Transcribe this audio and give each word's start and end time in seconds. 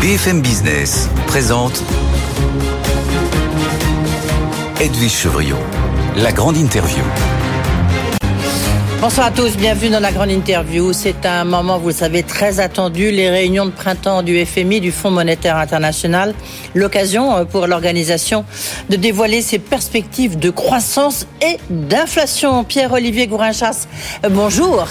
BFM 0.00 0.40
Business 0.40 1.10
présente 1.26 1.82
Edwige 4.80 5.12
Chevriot, 5.12 5.58
la 6.16 6.32
grande 6.32 6.56
interview. 6.56 7.02
Bonsoir 9.02 9.26
à 9.26 9.30
tous, 9.30 9.58
bienvenue 9.58 9.90
dans 9.90 10.00
la 10.00 10.10
grande 10.10 10.30
interview. 10.30 10.94
C'est 10.94 11.26
un 11.26 11.44
moment, 11.44 11.78
vous 11.78 11.88
le 11.88 11.94
savez, 11.94 12.22
très 12.22 12.60
attendu, 12.60 13.10
les 13.10 13.28
réunions 13.28 13.66
de 13.66 13.72
printemps 13.72 14.22
du 14.22 14.42
FMI, 14.42 14.80
du 14.80 14.90
Fonds 14.90 15.10
monétaire 15.10 15.58
international. 15.58 16.34
L'occasion 16.74 17.36
euh, 17.36 17.44
pour 17.44 17.66
l'organisation 17.66 18.46
de 18.88 18.96
dévoiler 18.96 19.42
ses 19.42 19.58
perspectives 19.58 20.38
de 20.38 20.48
croissance 20.48 21.26
et 21.42 21.58
d'inflation. 21.68 22.64
Pierre-Olivier 22.64 23.26
Gourinchas, 23.26 23.86
euh, 24.24 24.30
bonjour. 24.30 24.88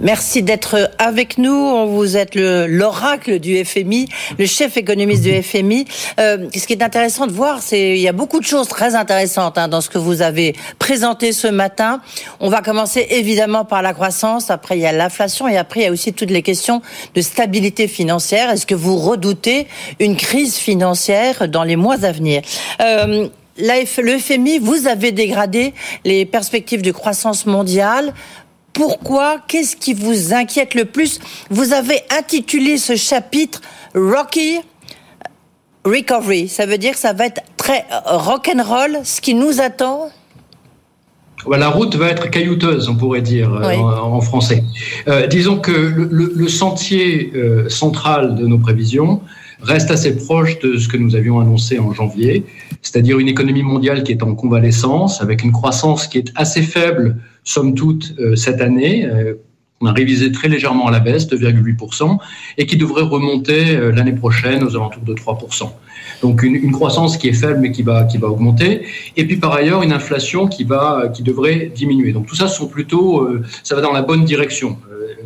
Merci 0.00 0.42
d'être 0.42 0.90
avec 0.98 1.36
nous. 1.36 1.86
Vous 1.88 2.16
êtes 2.16 2.34
l'oracle 2.34 3.38
du 3.38 3.62
FMI, 3.62 4.08
le 4.38 4.46
chef 4.46 4.78
économiste 4.78 5.22
du 5.22 5.42
FMI. 5.42 5.84
Euh, 6.18 6.48
ce 6.56 6.66
qui 6.66 6.72
est 6.72 6.82
intéressant 6.82 7.26
de 7.26 7.32
voir, 7.32 7.60
c'est 7.60 7.90
il 7.90 8.00
y 8.00 8.08
a 8.08 8.12
beaucoup 8.12 8.40
de 8.40 8.46
choses 8.46 8.66
très 8.66 8.94
intéressantes 8.94 9.58
hein, 9.58 9.68
dans 9.68 9.82
ce 9.82 9.90
que 9.90 9.98
vous 9.98 10.22
avez 10.22 10.56
présenté 10.78 11.32
ce 11.32 11.48
matin. 11.48 12.00
On 12.40 12.48
va 12.48 12.62
commencer 12.62 13.06
évidemment 13.10 13.66
par 13.66 13.82
la 13.82 13.92
croissance. 13.92 14.50
Après, 14.50 14.78
il 14.78 14.80
y 14.80 14.86
a 14.86 14.92
l'inflation 14.92 15.46
et 15.46 15.58
après, 15.58 15.80
il 15.80 15.82
y 15.82 15.86
a 15.86 15.92
aussi 15.92 16.14
toutes 16.14 16.30
les 16.30 16.42
questions 16.42 16.80
de 17.14 17.20
stabilité 17.20 17.86
financière. 17.86 18.48
Est-ce 18.48 18.64
que 18.64 18.74
vous 18.74 18.96
redoutez 18.96 19.66
une 19.98 20.16
crise 20.16 20.56
financière 20.56 21.46
dans 21.46 21.64
les 21.64 21.76
mois 21.76 22.06
à 22.06 22.12
venir? 22.12 22.40
Euh, 22.80 23.28
le 23.58 24.18
FMI, 24.18 24.58
vous 24.58 24.86
avez 24.86 25.12
dégradé 25.12 25.74
les 26.04 26.24
perspectives 26.24 26.82
de 26.82 26.92
croissance 26.92 27.46
mondiale 27.46 28.14
pourquoi? 28.72 29.38
Qu'est-ce 29.46 29.76
qui 29.76 29.94
vous 29.94 30.32
inquiète 30.32 30.74
le 30.74 30.84
plus? 30.84 31.18
Vous 31.50 31.72
avez 31.72 32.00
intitulé 32.16 32.78
ce 32.78 32.96
chapitre 32.96 33.60
Rocky 33.94 34.60
Recovery. 35.84 36.48
Ça 36.48 36.66
veut 36.66 36.78
dire 36.78 36.92
que 36.92 36.98
ça 36.98 37.12
va 37.12 37.26
être 37.26 37.42
très 37.56 37.84
rock'n'roll, 38.06 39.00
ce 39.04 39.20
qui 39.20 39.34
nous 39.34 39.60
attend? 39.60 40.10
La 41.48 41.68
route 41.68 41.94
va 41.96 42.08
être 42.08 42.28
caillouteuse, 42.28 42.88
on 42.88 42.96
pourrait 42.96 43.22
dire 43.22 43.52
euh, 43.54 43.76
en, 43.76 44.20
français. 44.20 44.62
Euh, 45.08 45.26
disons 45.26 45.58
que 45.58 45.72
le, 45.72 46.48
sentier 46.48 47.32
euh, 47.34 47.68
central 47.68 48.34
de 48.34 48.46
nos 48.46 48.58
prévisions 48.58 49.22
reste 49.62 49.90
assez 49.90 50.16
proche 50.16 50.58
de 50.58 50.76
ce 50.76 50.88
que 50.88 50.96
nous 50.96 51.16
avions 51.16 51.40
annoncé 51.40 51.78
en 51.78 51.92
janvier, 51.92 52.44
c'est-à-dire 52.82 53.18
une 53.18 53.28
économie 53.28 53.62
mondiale 53.62 54.02
qui 54.02 54.12
est 54.12 54.22
en 54.22 54.34
convalescence, 54.34 55.22
avec 55.22 55.42
une 55.42 55.52
croissance 55.52 56.06
qui 56.06 56.18
est 56.18 56.32
assez 56.34 56.62
faible 56.62 57.16
somme 57.44 57.74
toute, 57.74 58.14
euh, 58.18 58.36
cette 58.36 58.60
année. 58.60 59.06
Euh, 59.06 59.34
on 59.82 59.86
a 59.86 59.92
révisé 59.92 60.30
très 60.30 60.48
légèrement 60.48 60.88
à 60.88 60.90
la 60.90 61.00
baisse, 61.00 61.26
2,8%, 61.26 62.18
et 62.58 62.66
qui 62.66 62.76
devrait 62.76 63.02
remonter 63.02 63.76
euh, 63.76 63.92
l'année 63.92 64.12
prochaine 64.12 64.62
aux 64.62 64.76
alentours 64.76 65.02
de 65.02 65.14
3%. 65.14 65.70
Donc 66.20 66.42
une, 66.42 66.70
croissance 66.70 67.16
qui 67.16 67.28
est 67.28 67.32
faible 67.32 67.60
mais 67.60 67.72
qui 67.72 67.82
va, 67.82 68.04
qui 68.04 68.18
va 68.18 68.28
augmenter. 68.28 68.82
Et 69.16 69.26
puis 69.26 69.36
par 69.36 69.54
ailleurs, 69.54 69.82
une 69.82 69.92
inflation 69.92 70.48
qui, 70.48 70.64
va, 70.64 71.08
qui 71.14 71.22
devrait 71.22 71.72
diminuer. 71.74 72.12
Donc 72.12 72.26
tout 72.26 72.34
ça 72.34 72.46
sont 72.46 72.66
plutôt, 72.66 73.26
ça 73.62 73.74
va 73.74 73.80
dans 73.80 73.92
la 73.92 74.02
bonne 74.02 74.26
direction, 74.26 74.76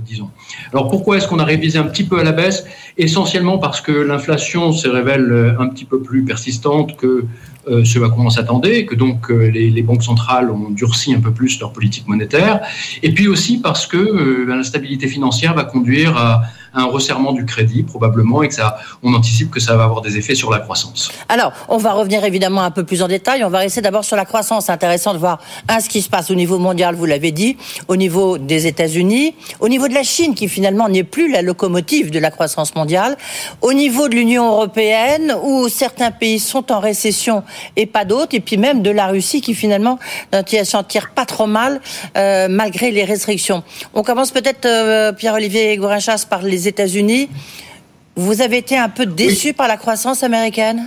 disons. 0.06 0.30
Alors 0.72 0.88
pourquoi 0.88 1.16
est-ce 1.16 1.26
qu'on 1.26 1.40
a 1.40 1.44
révisé 1.44 1.78
un 1.78 1.84
petit 1.84 2.04
peu 2.04 2.20
à 2.20 2.22
la 2.22 2.30
baisse? 2.30 2.64
Essentiellement 2.96 3.58
parce 3.58 3.80
que 3.80 3.90
l'inflation 3.90 4.70
se 4.72 4.86
révèle 4.86 5.56
un 5.58 5.66
petit 5.68 5.84
peu 5.84 6.00
plus 6.00 6.24
persistante 6.24 6.96
que 6.96 7.24
euh, 7.68 7.84
ce 7.84 7.98
à 7.98 8.10
quoi 8.10 8.24
on 8.24 8.30
s'attendait, 8.30 8.84
que 8.84 8.94
donc 8.94 9.30
euh, 9.30 9.50
les, 9.50 9.82
banques 9.82 10.02
centrales 10.02 10.50
ont 10.50 10.70
durci 10.70 11.14
un 11.14 11.20
peu 11.20 11.32
plus 11.32 11.58
leur 11.60 11.72
politique 11.72 12.06
monétaire, 12.06 12.60
et 13.02 13.12
puis 13.12 13.28
aussi 13.28 13.58
parce 13.58 13.86
que 13.86 13.96
euh, 13.96 14.44
ben, 14.46 14.56
la 14.56 14.64
stabilité 14.64 15.08
financière 15.08 15.54
va 15.54 15.64
conduire 15.64 16.16
à 16.16 16.42
un 16.74 16.84
resserrement 16.84 17.32
du 17.32 17.44
crédit 17.44 17.82
probablement 17.82 18.42
et 18.42 18.48
que 18.48 18.54
ça, 18.54 18.76
on 19.02 19.14
anticipe 19.14 19.50
que 19.50 19.60
ça 19.60 19.76
va 19.76 19.84
avoir 19.84 20.02
des 20.02 20.16
effets 20.16 20.34
sur 20.34 20.50
la 20.50 20.58
croissance. 20.58 21.10
Alors, 21.28 21.52
on 21.68 21.76
va 21.76 21.92
revenir 21.92 22.24
évidemment 22.24 22.62
un 22.62 22.70
peu 22.70 22.84
plus 22.84 23.02
en 23.02 23.08
détail. 23.08 23.44
On 23.44 23.48
va 23.48 23.58
rester 23.58 23.80
d'abord 23.80 24.04
sur 24.04 24.16
la 24.16 24.24
croissance. 24.24 24.68
Intéressant 24.68 25.14
de 25.14 25.18
voir 25.18 25.38
ce 25.80 25.88
qui 25.88 26.02
se 26.02 26.08
passe 26.08 26.30
au 26.30 26.34
niveau 26.34 26.58
mondial, 26.58 26.94
vous 26.94 27.06
l'avez 27.06 27.30
dit, 27.30 27.56
au 27.88 27.96
niveau 27.96 28.38
des 28.38 28.66
États-Unis, 28.66 29.34
au 29.60 29.68
niveau 29.68 29.88
de 29.88 29.94
la 29.94 30.02
Chine 30.02 30.34
qui 30.34 30.48
finalement 30.48 30.88
n'est 30.88 31.04
plus 31.04 31.30
la 31.30 31.42
locomotive 31.42 32.10
de 32.10 32.18
la 32.18 32.30
croissance 32.30 32.74
mondiale, 32.74 33.16
au 33.62 33.72
niveau 33.72 34.08
de 34.08 34.14
l'Union 34.14 34.50
européenne 34.50 35.34
où 35.42 35.68
certains 35.68 36.10
pays 36.10 36.40
sont 36.40 36.72
en 36.72 36.80
récession 36.80 37.44
et 37.76 37.86
pas 37.86 38.04
d'autres, 38.04 38.34
et 38.34 38.40
puis 38.40 38.56
même 38.56 38.82
de 38.82 38.90
la 38.90 39.06
Russie 39.06 39.40
qui 39.40 39.54
finalement 39.54 39.98
s'en 40.64 40.82
tire 40.82 41.10
pas 41.14 41.26
trop 41.26 41.46
mal 41.46 41.80
euh, 42.16 42.48
malgré 42.48 42.90
les 42.90 43.04
restrictions. 43.04 43.62
On 43.94 44.02
commence 44.02 44.30
peut-être 44.30 44.66
euh, 44.66 45.12
Pierre-Olivier 45.12 45.76
Gourinchas 45.76 46.26
par 46.28 46.42
les 46.42 46.68
États-Unis. 46.68 47.28
Vous 48.16 48.42
avez 48.42 48.58
été 48.58 48.78
un 48.78 48.88
peu 48.88 49.06
déçu 49.06 49.52
par 49.52 49.68
la 49.68 49.76
croissance 49.76 50.22
américaine? 50.22 50.84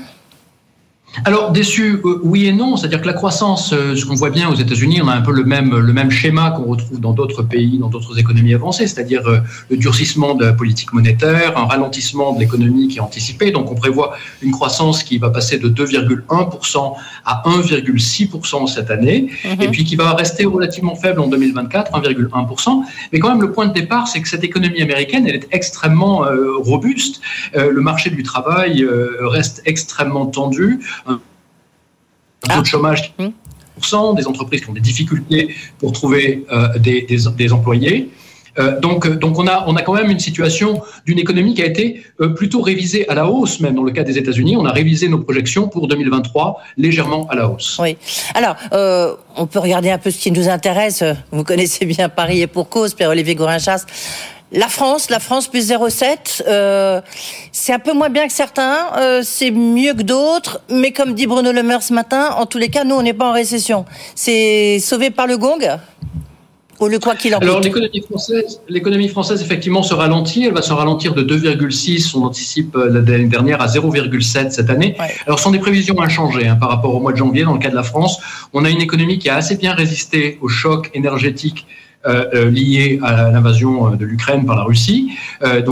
Alors 1.26 1.52
déçu, 1.52 2.00
euh, 2.06 2.20
oui 2.24 2.46
et 2.46 2.54
non. 2.54 2.78
C'est-à-dire 2.78 3.02
que 3.02 3.08
la 3.08 3.14
croissance, 3.14 3.74
euh, 3.74 3.96
ce 3.96 4.06
qu'on 4.06 4.16
voit 4.16 4.30
bien 4.30 4.50
aux 4.50 4.56
États-Unis, 4.56 5.02
on 5.02 5.08
a 5.08 5.14
un 5.14 5.22
peu 5.22 5.32
le 5.32 5.44
même 5.44 5.76
le 5.76 5.94
même 5.94 6.12
schéma 6.12 6.52
qu'on 6.52 6.66
retrouve 6.66 7.00
dans 7.00 7.14
d'autres 7.14 7.44
pays, 7.44 7.78
dans 7.80 7.90
d'autres 7.90 8.20
économies 8.20 8.54
avancées, 8.54 8.88
c'est-à-dire 8.88 9.28
euh, 9.28 9.40
le 9.70 9.78
durcissement 9.78 10.36
de 10.36 10.46
la 10.46 10.54
politique 10.54 10.94
monétaire, 10.94 11.58
un 11.58 11.66
ralentissement 11.66 12.34
de 12.34 12.40
l'économie 12.40 12.88
qui 12.88 12.98
est 12.98 13.02
anticipé. 13.02 13.52
Donc 13.52 13.72
on 13.72 13.76
prévoit 13.76 14.16
une 14.42 14.52
croissance 14.52 15.04
qui 15.04 15.18
va 15.18 15.30
passer 15.30 15.58
de 15.58 15.70
2,1% 15.70 16.94
à 17.26 17.44
1,6% 17.46 18.68
cette 18.68 18.92
année, 18.92 19.32
mhm. 19.44 19.62
et 19.62 19.68
puis 19.70 19.84
qui 19.86 19.96
va 19.96 20.14
rester 20.14 20.46
relativement 20.46 20.96
faible 20.96 21.20
en 21.20 21.28
2024, 21.28 21.92
1,1%. 21.94 22.84
Mais 23.12 23.20
quand 23.20 23.30
même, 23.30 23.42
le 23.42 23.52
point 23.52 23.66
de 23.66 23.74
départ, 23.74 24.08
c'est 24.08 24.22
que 24.22 24.30
cette 24.30 24.44
économie 24.44 24.82
américaine, 24.82 25.26
elle 25.28 25.36
est 25.36 25.48
extrêmement 25.52 26.26
robuste. 26.60 27.22
le 27.56 27.82
marché 27.82 28.10
du 28.10 28.24
travail 28.24 28.86
reste 29.22 29.62
extrêmement 29.66 30.26
tendu 30.28 30.80
un 31.06 31.20
taux 32.42 32.48
de 32.48 32.62
ah. 32.62 32.64
chômage 32.64 33.14
mmh. 33.18 34.16
des 34.16 34.28
entreprises 34.28 34.62
qui 34.62 34.70
ont 34.70 34.74
des 34.74 34.82
difficultés 34.82 35.56
pour 35.80 35.92
trouver 35.92 36.46
euh, 36.52 36.78
des, 36.80 37.02
des, 37.02 37.54
employés. 37.54 38.10
Euh, 38.60 38.80
donc, 38.80 39.08
donc 39.20 39.38
on, 39.38 39.46
a, 39.46 39.66
on 39.68 39.76
a 39.76 39.84
quand 39.84 39.94
même 39.94 40.10
une 40.10 40.20
situation 40.20 40.82
d'une 41.06 41.20
économie 41.20 41.54
qui 41.54 41.62
a 41.62 41.68
été 41.68 42.04
euh, 42.22 42.30
plutôt 42.30 42.62
révisée 42.62 43.08
à 43.08 43.14
la 43.14 43.28
hausse, 43.30 43.60
même 43.60 43.76
dans 43.76 43.84
le 43.84 43.92
cas 43.92 44.04
des 44.04 44.18
États-Unis. 44.18 44.58
On 44.58 44.66
a 44.66 44.72
révisé 44.72 45.10
nos 45.10 45.20
projections 45.20 45.68
pour 45.68 45.88
2023 45.88 46.60
légèrement 46.78 47.28
à 47.28 47.36
la 47.36 47.50
hausse. 47.50 47.78
Oui. 47.80 47.98
Alors, 48.34 48.56
on 49.36 49.46
peut 49.46 49.60
regarder 49.60 49.92
un 49.92 50.00
peu 50.00 50.10
ce 50.10 50.18
qui 50.18 50.32
nous 50.32 50.50
intéresse. 50.50 51.04
Vous 51.32 51.44
connaissez 51.44 51.86
bien 51.86 52.10
Paris 52.10 52.42
et 52.42 52.48
pour 52.48 52.70
cause, 52.70 52.96
Pierre-Olivier 52.96 53.36
Gourinchas. 53.36 53.86
La 54.54 54.70
France, 54.70 55.10
la 55.10 55.20
France 55.20 55.50
plus 55.50 55.72
0,7, 55.72 56.44
euh, 56.48 57.02
c'est 57.52 57.74
un 57.74 57.80
peu 57.80 57.92
moins 57.92 58.10
bien 58.10 58.28
que 58.28 58.34
certains, 58.34 58.78
euh, 58.98 59.22
c'est 59.22 59.52
mieux 59.52 59.94
que 59.94 60.04
d'autres, 60.04 60.62
mais 60.70 60.92
comme 60.92 61.14
dit 61.16 61.28
Bruno 61.28 61.52
Le 61.52 61.64
Maire 61.64 61.84
ce 61.84 61.94
matin, 61.94 62.30
en 62.38 62.46
tous 62.46 62.58
les 62.58 62.70
cas, 62.70 62.86
nous, 62.86 62.96
on 62.96 63.02
n'est 63.02 63.14
pas 63.14 63.30
en 63.30 63.34
récession. 63.34 63.84
C'est 64.16 64.80
sauvé 64.80 65.10
par 65.10 65.28
le 65.28 65.38
gong 65.38 65.60
ou 66.80 66.88
le 66.88 67.00
quoi 67.00 67.16
qu'il 67.16 67.36
en 67.36 67.40
Alors 67.40 67.60
l'économie 67.60 68.02
française, 68.02 68.62
l'économie 68.70 69.10
française 69.10 69.42
effectivement 69.42 69.84
se 69.84 69.94
ralentit. 69.94 70.46
Elle 70.46 70.54
va 70.54 70.62
se 70.62 70.72
ralentir 70.72 71.14
de 71.14 71.24
2,6. 71.24 72.16
On 72.16 72.24
anticipe 72.24 72.76
euh, 72.76 72.90
l'année 72.90 73.28
dernière 73.28 73.62
à 73.62 73.68
0,7 73.68 74.52
cette 74.52 74.70
année. 74.70 74.96
Alors 75.26 75.40
ce 75.40 75.44
sont 75.44 75.52
des 75.52 75.60
prévisions 75.60 76.00
inchangées 76.00 76.48
hein, 76.48 76.56
par 76.56 76.70
rapport 76.70 76.94
au 76.94 77.00
mois 77.00 77.12
de 77.12 77.18
janvier. 77.18 77.44
Dans 77.44 77.54
le 77.54 77.60
cas 77.60 77.70
de 77.70 77.76
la 77.76 77.84
France, 77.84 78.20
on 78.54 78.64
a 78.64 78.70
une 78.70 78.82
économie 78.82 79.18
qui 79.18 79.28
a 79.28 79.36
assez 79.36 79.58
bien 79.58 79.74
résisté 79.74 80.38
au 80.42 80.48
choc 80.48 80.92
énergétique 80.94 81.66
euh, 82.08 82.26
euh, 82.34 82.50
lié 82.50 83.00
à 83.04 83.32
l'invasion 83.32 83.92
euh, 83.92 83.96
de 83.98 84.06
l'Ukraine 84.06 84.46
par 84.46 84.56
la 84.56 84.64
Russie, 84.64 85.12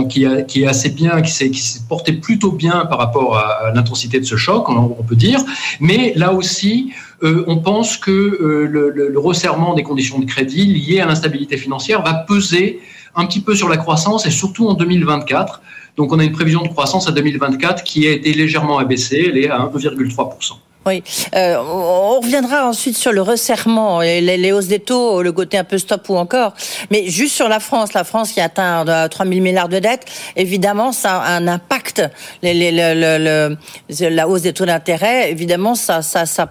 qui, 0.09 0.23
est 0.25 0.68
assez 0.68 0.90
bien, 0.90 1.22
qui 1.22 1.31
s'est 1.31 1.51
porté 1.88 2.12
plutôt 2.12 2.51
bien 2.51 2.85
par 2.85 2.97
rapport 2.97 3.38
à, 3.38 3.72
l'intensité 3.73 4.19
de 4.19 4.25
ce 4.25 4.35
choc, 4.35 4.68
on, 4.69 5.03
peut 5.03 5.16
dire. 5.16 5.40
Mais 5.79 6.13
là 6.16 6.34
aussi, 6.34 6.91
on 7.22 7.57
pense 7.57 7.97
que 7.97 8.12
le, 8.12 9.13
resserrement 9.18 9.74
des 9.74 9.84
conditions 9.84 10.19
de 10.19 10.25
crédit 10.25 10.66
liées 10.66 11.00
à 11.00 11.06
l'instabilité 11.06 11.57
financière 11.57 12.01
va 12.01 12.13
peser 12.13 12.79
un 13.16 13.25
petit 13.25 13.40
peu 13.40 13.56
sur 13.56 13.69
la 13.69 13.78
croissance 13.78 14.25
et 14.25 14.31
surtout 14.31 14.68
en 14.68 14.74
2024. 14.74 15.62
Donc 15.95 16.12
on 16.12 16.19
a 16.19 16.24
une 16.24 16.33
prévision 16.33 16.63
de 16.63 16.68
croissance 16.68 17.07
à 17.07 17.12
2024 17.12 17.83
qui 17.83 18.07
a 18.07 18.12
été 18.12 18.33
légèrement 18.33 18.77
abaissée, 18.77 19.27
elle 19.30 19.38
est 19.38 19.50
à 19.50 19.60
1,3%. 19.60 20.54
Oui, 20.88 21.04
euh, 21.36 21.58
on 21.58 22.20
reviendra 22.20 22.68
ensuite 22.68 22.96
sur 22.96 23.12
le 23.12 23.24
resserrement 23.24 24.04
et 24.04 24.22
les, 24.22 24.52
hausses 24.52 24.68
des 24.68 24.80
taux, 24.80 25.24
le 25.24 25.32
côté 25.32 25.58
un 25.58 25.64
peu 25.64 25.80
stop 25.80 26.08
ou 26.10 26.16
encore. 26.16 26.54
Mais 26.92 27.10
juste 27.10 27.34
sur 27.34 27.50
la 27.50 27.60
France, 27.60 27.94
la 27.94 28.04
France 28.04 28.32
qui 28.32 28.40
atteint 28.40 28.86
3 28.86 29.26
000 29.26 29.42
milliards 29.42 29.68
de 29.68 29.80
dettes, 29.80 30.06
évidemment, 30.36 30.92
ça 30.92 31.18
a 31.18 31.32
un 31.32 31.48
impact. 31.48 32.04
Les, 32.44 32.54
les, 32.54 32.72
le, 32.72 33.58
la 34.00 34.28
hausse 34.28 34.44
des 34.44 34.54
taux 34.54 34.68
d'intérêt, 34.68 35.32
évidemment, 35.32 35.74
ça, 35.74 36.04
ça, 36.04 36.28
ça, 36.28 36.48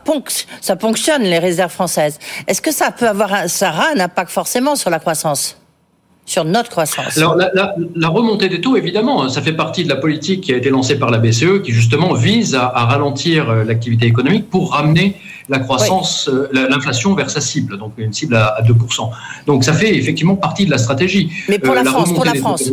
ça 0.60 0.76
ponctionne 0.76 1.22
les 1.22 1.38
réserves 1.38 1.72
françaises. 1.72 2.18
Est-ce 2.48 2.60
que 2.60 2.72
ça 2.72 2.90
peut 2.90 3.08
avoir, 3.08 3.48
ça 3.48 3.70
aura 3.70 3.90
un 3.94 4.00
impact 4.00 4.32
forcément 4.32 4.74
sur 4.74 4.90
la 4.90 4.98
croissance? 4.98 5.56
Sur 6.26 6.44
notre 6.44 6.70
croissance 6.70 7.16
Alors, 7.16 7.36
la, 7.36 8.08
remontée 8.08 8.48
des 8.48 8.60
taux, 8.60 8.76
évidemment, 8.76 9.28
ça 9.28 9.42
fait 9.42 9.52
partie 9.52 9.84
de 9.84 9.88
la 9.88 9.96
politique 9.96 10.42
qui 10.42 10.54
a 10.54 10.56
été 10.56 10.70
lancée 10.70 10.98
par 10.98 11.10
la 11.10 11.18
BCE, 11.18 11.62
qui 11.62 11.72
justement 11.72 12.14
vise 12.14 12.54
à, 12.54 12.68
ralentir 12.68 13.50
euh, 13.50 13.64
l'activité 13.64 14.06
économique 14.06 14.48
pour 14.48 14.72
ramener 14.72 15.16
la 15.48 15.58
croissance, 15.58 16.28
euh, 16.32 16.48
l'inflation 16.52 17.14
vers 17.14 17.28
sa 17.28 17.40
cible, 17.40 17.76
donc 17.78 17.92
une 17.98 18.12
cible 18.12 18.36
à, 18.36 18.62
2%. 18.62 19.10
Donc 19.46 19.64
ça 19.64 19.74
fait 19.74 19.94
effectivement 19.96 20.36
partie 20.36 20.64
de 20.64 20.70
la 20.70 20.78
stratégie. 20.78 21.30
Mais 21.48 21.58
pour 21.58 21.72
euh, 21.72 21.82
la, 21.82 21.84
France, 21.84 22.12
pour 22.12 22.24
la 22.24 22.34
France. 22.34 22.72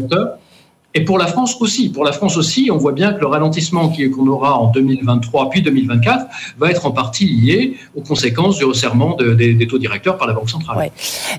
Et 0.94 1.06
pour 1.06 1.18
la 1.18 1.28
France 1.28 1.56
aussi. 1.62 1.90
Pour 1.90 2.04
la 2.04 2.12
France 2.12 2.36
aussi, 2.36 2.70
on 2.72 2.78
voit 2.78 2.92
bien 2.92 3.14
que 3.14 3.22
le 3.22 3.28
ralentissement 3.28 3.90
qu'on 3.90 4.28
aura 4.28 4.58
en 4.58 4.68
2023 4.72 5.50
puis 5.50 5.62
2024 5.62 6.26
va 6.58 6.70
être 6.70 6.86
en 6.86 6.92
partie 6.92 7.26
lié 7.26 7.78
aux 7.96 8.02
conséquences 8.02 8.58
du 8.58 8.66
resserrement 8.66 9.16
des, 9.16 9.68
taux 9.68 9.78
directeurs 9.78 10.18
par 10.18 10.28
la 10.28 10.34
Banque 10.34 10.50
centrale. 10.50 10.92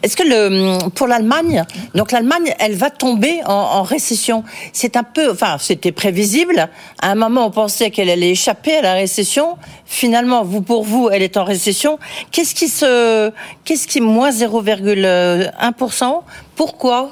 Est-ce 0.02 0.16
que 0.16 0.22
le, 0.22 0.88
pour 0.90 1.06
l'Allemagne, 1.06 1.64
donc 1.94 2.12
l'Allemagne, 2.12 2.54
elle 2.58 2.74
va 2.74 2.88
tomber 2.88 3.40
en, 3.44 3.82
récession? 3.82 4.42
C'est 4.72 4.96
un 4.96 5.02
peu, 5.02 5.30
enfin, 5.30 5.56
c'était 5.58 5.92
prévisible. 5.92 6.68
À 7.00 7.10
un 7.10 7.14
moment, 7.14 7.46
on 7.46 7.50
pensait 7.50 7.90
qu'elle 7.90 8.08
allait 8.08 8.30
échapper 8.30 8.76
à 8.76 8.82
la 8.82 8.94
récession. 8.94 9.56
Finalement, 9.84 10.44
vous 10.44 10.62
pour 10.62 10.84
vous, 10.84 11.10
elle 11.12 11.22
est 11.22 11.36
en 11.36 11.44
récession. 11.44 11.98
Qu'est-ce 12.30 12.54
qui 12.54 12.68
se, 12.68 13.30
qu'est-ce 13.64 13.86
qui 13.86 14.00
moins 14.00 14.30
0,1% 14.30 16.20
Pourquoi? 16.56 17.10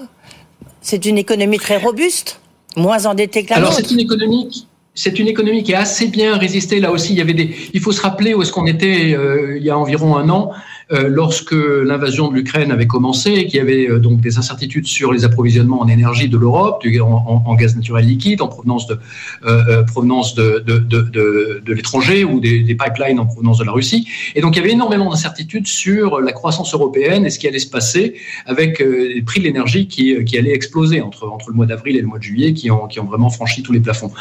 C'est 0.80 1.04
une 1.06 1.18
économie 1.18 1.58
très 1.58 1.76
robuste, 1.76 2.40
moins 2.76 3.06
endettée 3.06 3.44
que 3.44 3.50
la 3.50 3.56
Alors 3.56 3.72
c'est 3.72 3.90
une 3.90 4.00
économie 4.00 4.66
c'est 4.94 5.18
une 5.18 5.28
économie 5.28 5.62
qui 5.62 5.72
a 5.72 5.80
assez 5.80 6.08
bien 6.08 6.36
résisté. 6.36 6.80
Là 6.80 6.90
aussi, 6.90 7.12
il 7.12 7.18
y 7.18 7.20
avait 7.20 7.32
des. 7.32 7.54
Il 7.72 7.80
faut 7.80 7.92
se 7.92 8.02
rappeler 8.02 8.34
où 8.34 8.42
est-ce 8.42 8.52
qu'on 8.52 8.66
était 8.66 9.14
euh, 9.14 9.56
il 9.56 9.62
y 9.62 9.70
a 9.70 9.78
environ 9.78 10.16
un 10.16 10.28
an. 10.28 10.52
Euh, 10.92 11.08
lorsque 11.08 11.52
l'invasion 11.52 12.28
de 12.28 12.34
l'Ukraine 12.34 12.72
avait 12.72 12.88
commencé 12.88 13.46
qu'il 13.46 13.58
y 13.58 13.60
avait 13.60 13.88
euh, 13.88 14.00
donc 14.00 14.20
des 14.20 14.38
incertitudes 14.38 14.86
sur 14.86 15.12
les 15.12 15.24
approvisionnements 15.24 15.80
en 15.80 15.86
énergie 15.86 16.28
de 16.28 16.36
l'Europe, 16.36 16.84
en, 17.00 17.54
gaz 17.54 17.76
naturel 17.76 18.06
liquide 18.06 18.42
en 18.42 18.48
provenance 18.48 18.88
de 18.88 18.98
euh, 19.46 19.84
provenance 19.84 20.34
de, 20.34 20.64
de, 20.66 20.78
de, 20.78 21.62
de 21.64 21.72
l'étranger 21.72 22.24
ou 22.24 22.40
des, 22.40 22.64
pipelines 22.74 23.20
en 23.20 23.26
provenance 23.26 23.58
de 23.58 23.64
la 23.64 23.72
Russie. 23.72 24.08
Et 24.34 24.40
donc 24.40 24.56
il 24.56 24.58
y 24.58 24.62
avait 24.62 24.72
énormément 24.72 25.10
d'incertitudes 25.10 25.66
sur 25.66 26.20
la 26.20 26.32
croissance 26.32 26.74
européenne 26.74 27.24
et 27.24 27.30
ce 27.30 27.38
qui 27.38 27.46
allait 27.46 27.58
se 27.58 27.70
passer 27.70 28.14
avec 28.46 28.80
les 28.80 29.22
prix 29.22 29.40
de 29.40 29.44
l'énergie 29.44 29.86
qui, 29.86 30.24
qui 30.24 30.38
allaient 30.38 30.54
exploser 30.54 31.00
entre, 31.02 31.28
entre 31.28 31.50
le 31.50 31.54
mois 31.54 31.66
d'avril 31.66 31.96
et 31.96 32.00
le 32.00 32.06
mois 32.06 32.18
de 32.18 32.24
juillet, 32.24 32.52
qui 32.52 32.70
ont, 32.70 32.86
qui 32.86 32.98
ont 33.00 33.04
vraiment 33.04 33.30
franchi 33.30 33.62
tous 33.62 33.72
les 33.72 33.80
plafonds. 33.80 34.12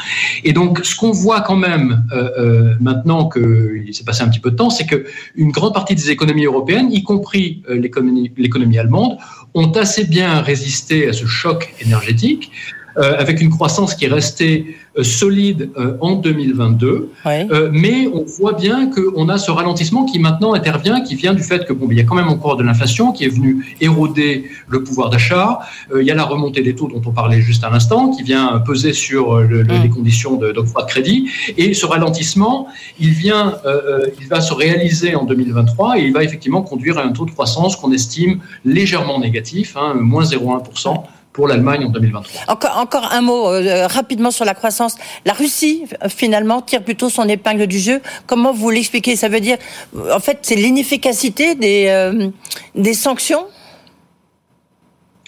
Et 0.44 0.52
donc 0.52 0.80
ce 0.84 0.94
qu'on 0.94 1.12
voit 1.12 1.40
quand 1.40 1.56
même 1.56 2.04
maintenant 2.80 3.28
qu'il 3.28 3.92
s'est 3.92 4.04
passé 4.04 4.22
un 4.22 4.28
petit 4.28 4.40
peu 4.40 4.50
de 4.50 4.56
temps, 4.56 4.70
c'est 4.70 4.86
que 4.86 5.06
une 5.34 5.50
grande 5.50 5.74
partie 5.74 5.94
des 5.94 6.10
économies 6.10 6.44
européennes 6.44 6.59
y 6.90 7.02
compris 7.02 7.62
euh, 7.68 7.80
l'économie 8.36 8.78
allemande, 8.78 9.18
ont 9.54 9.72
assez 9.72 10.04
bien 10.04 10.40
résisté 10.40 11.08
à 11.08 11.12
ce 11.12 11.26
choc 11.26 11.74
énergétique. 11.80 12.50
Euh, 12.98 13.14
avec 13.18 13.40
une 13.40 13.50
croissance 13.50 13.94
qui 13.94 14.06
est 14.06 14.08
restée 14.08 14.76
euh, 14.98 15.04
solide 15.04 15.70
euh, 15.78 15.96
en 16.00 16.16
2022. 16.16 17.10
mais 17.70 18.08
on 18.12 18.24
voit 18.24 18.54
bien 18.54 18.90
qu'on 18.90 19.28
a 19.28 19.38
ce 19.38 19.52
ralentissement 19.52 20.04
qui 20.04 20.18
maintenant 20.18 20.54
intervient, 20.54 21.00
qui 21.00 21.14
vient 21.14 21.32
du 21.32 21.42
fait 21.44 21.64
que 21.66 21.72
bon, 21.72 21.86
il 21.90 21.96
y 21.96 22.00
a 22.00 22.04
quand 22.04 22.16
même 22.16 22.28
encore 22.28 22.56
de 22.56 22.64
l'inflation 22.64 23.12
qui 23.12 23.24
est 23.24 23.28
venue 23.28 23.76
éroder 23.80 24.50
le 24.68 24.82
pouvoir 24.82 25.08
d'achat. 25.10 25.60
il 25.96 26.04
y 26.04 26.10
a 26.10 26.14
la 26.16 26.24
remontée 26.24 26.62
des 26.62 26.74
taux 26.74 26.88
dont 26.88 27.02
on 27.06 27.12
parlait 27.12 27.40
juste 27.40 27.62
à 27.62 27.70
l'instant, 27.70 28.10
qui 28.10 28.24
vient 28.24 28.58
peser 28.66 28.92
sur 28.92 29.38
les 29.38 29.88
conditions 29.88 30.34
d'octroi 30.36 30.82
de, 30.82 30.86
de, 30.86 30.90
crédit. 30.90 31.30
Et 31.56 31.74
ce 31.74 31.86
ralentissement, 31.86 32.66
il 32.98 33.10
vient, 33.10 33.54
il 34.20 34.26
va 34.26 34.40
se 34.40 34.52
réaliser 34.52 35.14
en 35.14 35.24
2023 35.24 35.98
et 35.98 36.02
il 36.02 36.12
va 36.12 36.24
effectivement 36.24 36.62
conduire 36.62 36.98
à 36.98 37.04
un 37.04 37.12
taux 37.12 37.26
de 37.26 37.30
croissance 37.30 37.76
qu'on 37.76 37.92
estime 37.92 38.40
légèrement 38.64 39.20
négatif, 39.20 39.76
hein, 39.76 39.94
moins 39.94 40.24
0,1% 40.24 41.04
pour 41.32 41.46
l'Allemagne 41.46 41.84
en 41.84 41.90
2023. 41.90 42.52
Encore, 42.52 42.78
encore 42.78 43.12
un 43.12 43.20
mot 43.20 43.48
euh, 43.48 43.86
rapidement 43.86 44.30
sur 44.30 44.44
la 44.44 44.54
croissance. 44.54 44.96
La 45.24 45.32
Russie, 45.32 45.84
finalement, 46.08 46.60
tire 46.60 46.82
plutôt 46.82 47.08
son 47.08 47.28
épingle 47.28 47.66
du 47.66 47.78
jeu. 47.78 48.00
Comment 48.26 48.52
vous 48.52 48.70
l'expliquez? 48.70 49.16
Ça 49.16 49.28
veut 49.28 49.40
dire, 49.40 49.58
en 50.12 50.20
fait, 50.20 50.38
c'est 50.42 50.56
l'inefficacité 50.56 51.54
des, 51.54 51.86
euh, 51.88 52.28
des 52.74 52.94
sanctions? 52.94 53.46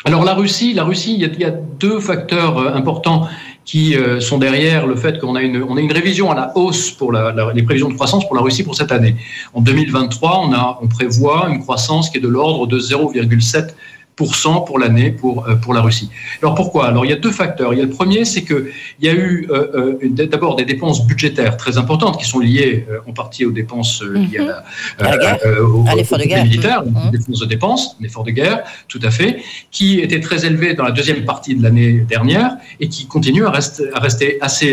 Alors 0.05 0.25
la 0.25 0.35
Russie, 0.35 0.73
la 0.73 0.83
Russie, 0.83 1.15
il 1.15 1.41
y 1.41 1.45
a, 1.45 1.51
deux 1.51 2.01
facteurs 2.01 2.59
euh, 2.59 2.75
importants 2.75 3.29
qui 3.65 3.95
sont 4.19 4.39
derrière 4.39 4.89
le 4.89 4.97
fait 4.97 5.21
qu'on 5.21 5.37
a 5.37 5.41
une, 5.41 5.63
on 5.63 5.77
a 5.77 5.81
une 5.81 5.93
révision 5.93 6.33
à 6.33 6.35
la 6.35 6.51
hausse 6.59 6.91
pour 6.91 7.13
la, 7.13 7.33
les 7.55 7.63
prévisions 7.63 7.89
de 7.89 7.95
croissance 7.95 8.27
pour 8.27 8.35
la 8.35 8.43
Russie 8.43 8.65
pour 8.65 8.75
cette 8.75 8.91
année. 8.91 9.15
En 9.55 9.61
2023, 9.61 10.41
on, 10.49 10.53
a, 10.53 10.81
on 10.83 10.89
prévoit 10.89 11.49
une 11.49 11.61
croissance 11.61 12.11
qui 12.11 12.19
est 12.19 12.21
de 12.21 12.27
l'ordre 12.27 12.67
de 12.67 12.81
0,7 12.81 13.69
pour 14.17 14.79
l'année 14.79 15.11
pour, 15.11 15.49
euh, 15.49 15.57
pour 15.57 15.75
la 15.75 15.81
Russie. 15.81 16.11
Alors 16.43 16.55
pourquoi? 16.55 16.87
Alors 16.87 17.05
il 17.05 17.11
y 17.11 17.15
a 17.15 17.17
deux 17.17 17.31
facteurs. 17.31 17.73
Il 17.73 17.79
y 17.79 17.83
a 17.83 17.85
le 17.85 17.91
premier, 17.91 18.25
c'est 18.25 18.43
qu'il 18.43 18.67
y 19.01 19.09
a 19.09 19.15
eu 19.15 19.47
euh, 19.51 19.99
euh, 20.03 20.27
d'abord 20.27 20.57
des 20.57 20.65
dépenses 20.65 21.07
budgétaires 21.07 21.57
très 21.57 21.79
importantes 21.79 22.19
qui 22.19 22.27
sont 22.27 22.41
liées 22.41 22.87
en 23.07 23.13
partie 23.13 23.45
aux 23.45 23.51
dépenses 23.51 24.03
liées 24.03 24.39
à, 24.99 25.17
la, 25.17 25.39
à 25.89 25.95
l'effort 25.95 26.19
de 26.19 26.25
guerre 26.25 26.45
militaire, 26.45 26.85
mmh. 26.85 27.11
dépenses 27.11 27.41
de 27.41 27.47
dépenses, 27.47 27.97
l'effort 28.01 28.25
de 28.25 28.31
guerre, 28.31 28.63
tout 28.89 29.01
à 29.03 29.11
fait, 29.11 29.43
qui 29.71 30.01
étaient 30.01 30.21
très 30.21 30.45
élevées 30.45 30.75
dans 30.75 30.85
la 30.85 30.93
deuxième 30.93 31.25
partie 31.25 31.55
de 31.55 31.63
l'année 31.63 31.93
dernière 32.01 32.57
et 32.81 32.89
qui 32.89 33.07
continuent 33.07 33.47
à 33.47 33.51
rester, 33.51 33.85
à 33.95 34.01
rester 34.01 34.39
assez 34.41 34.67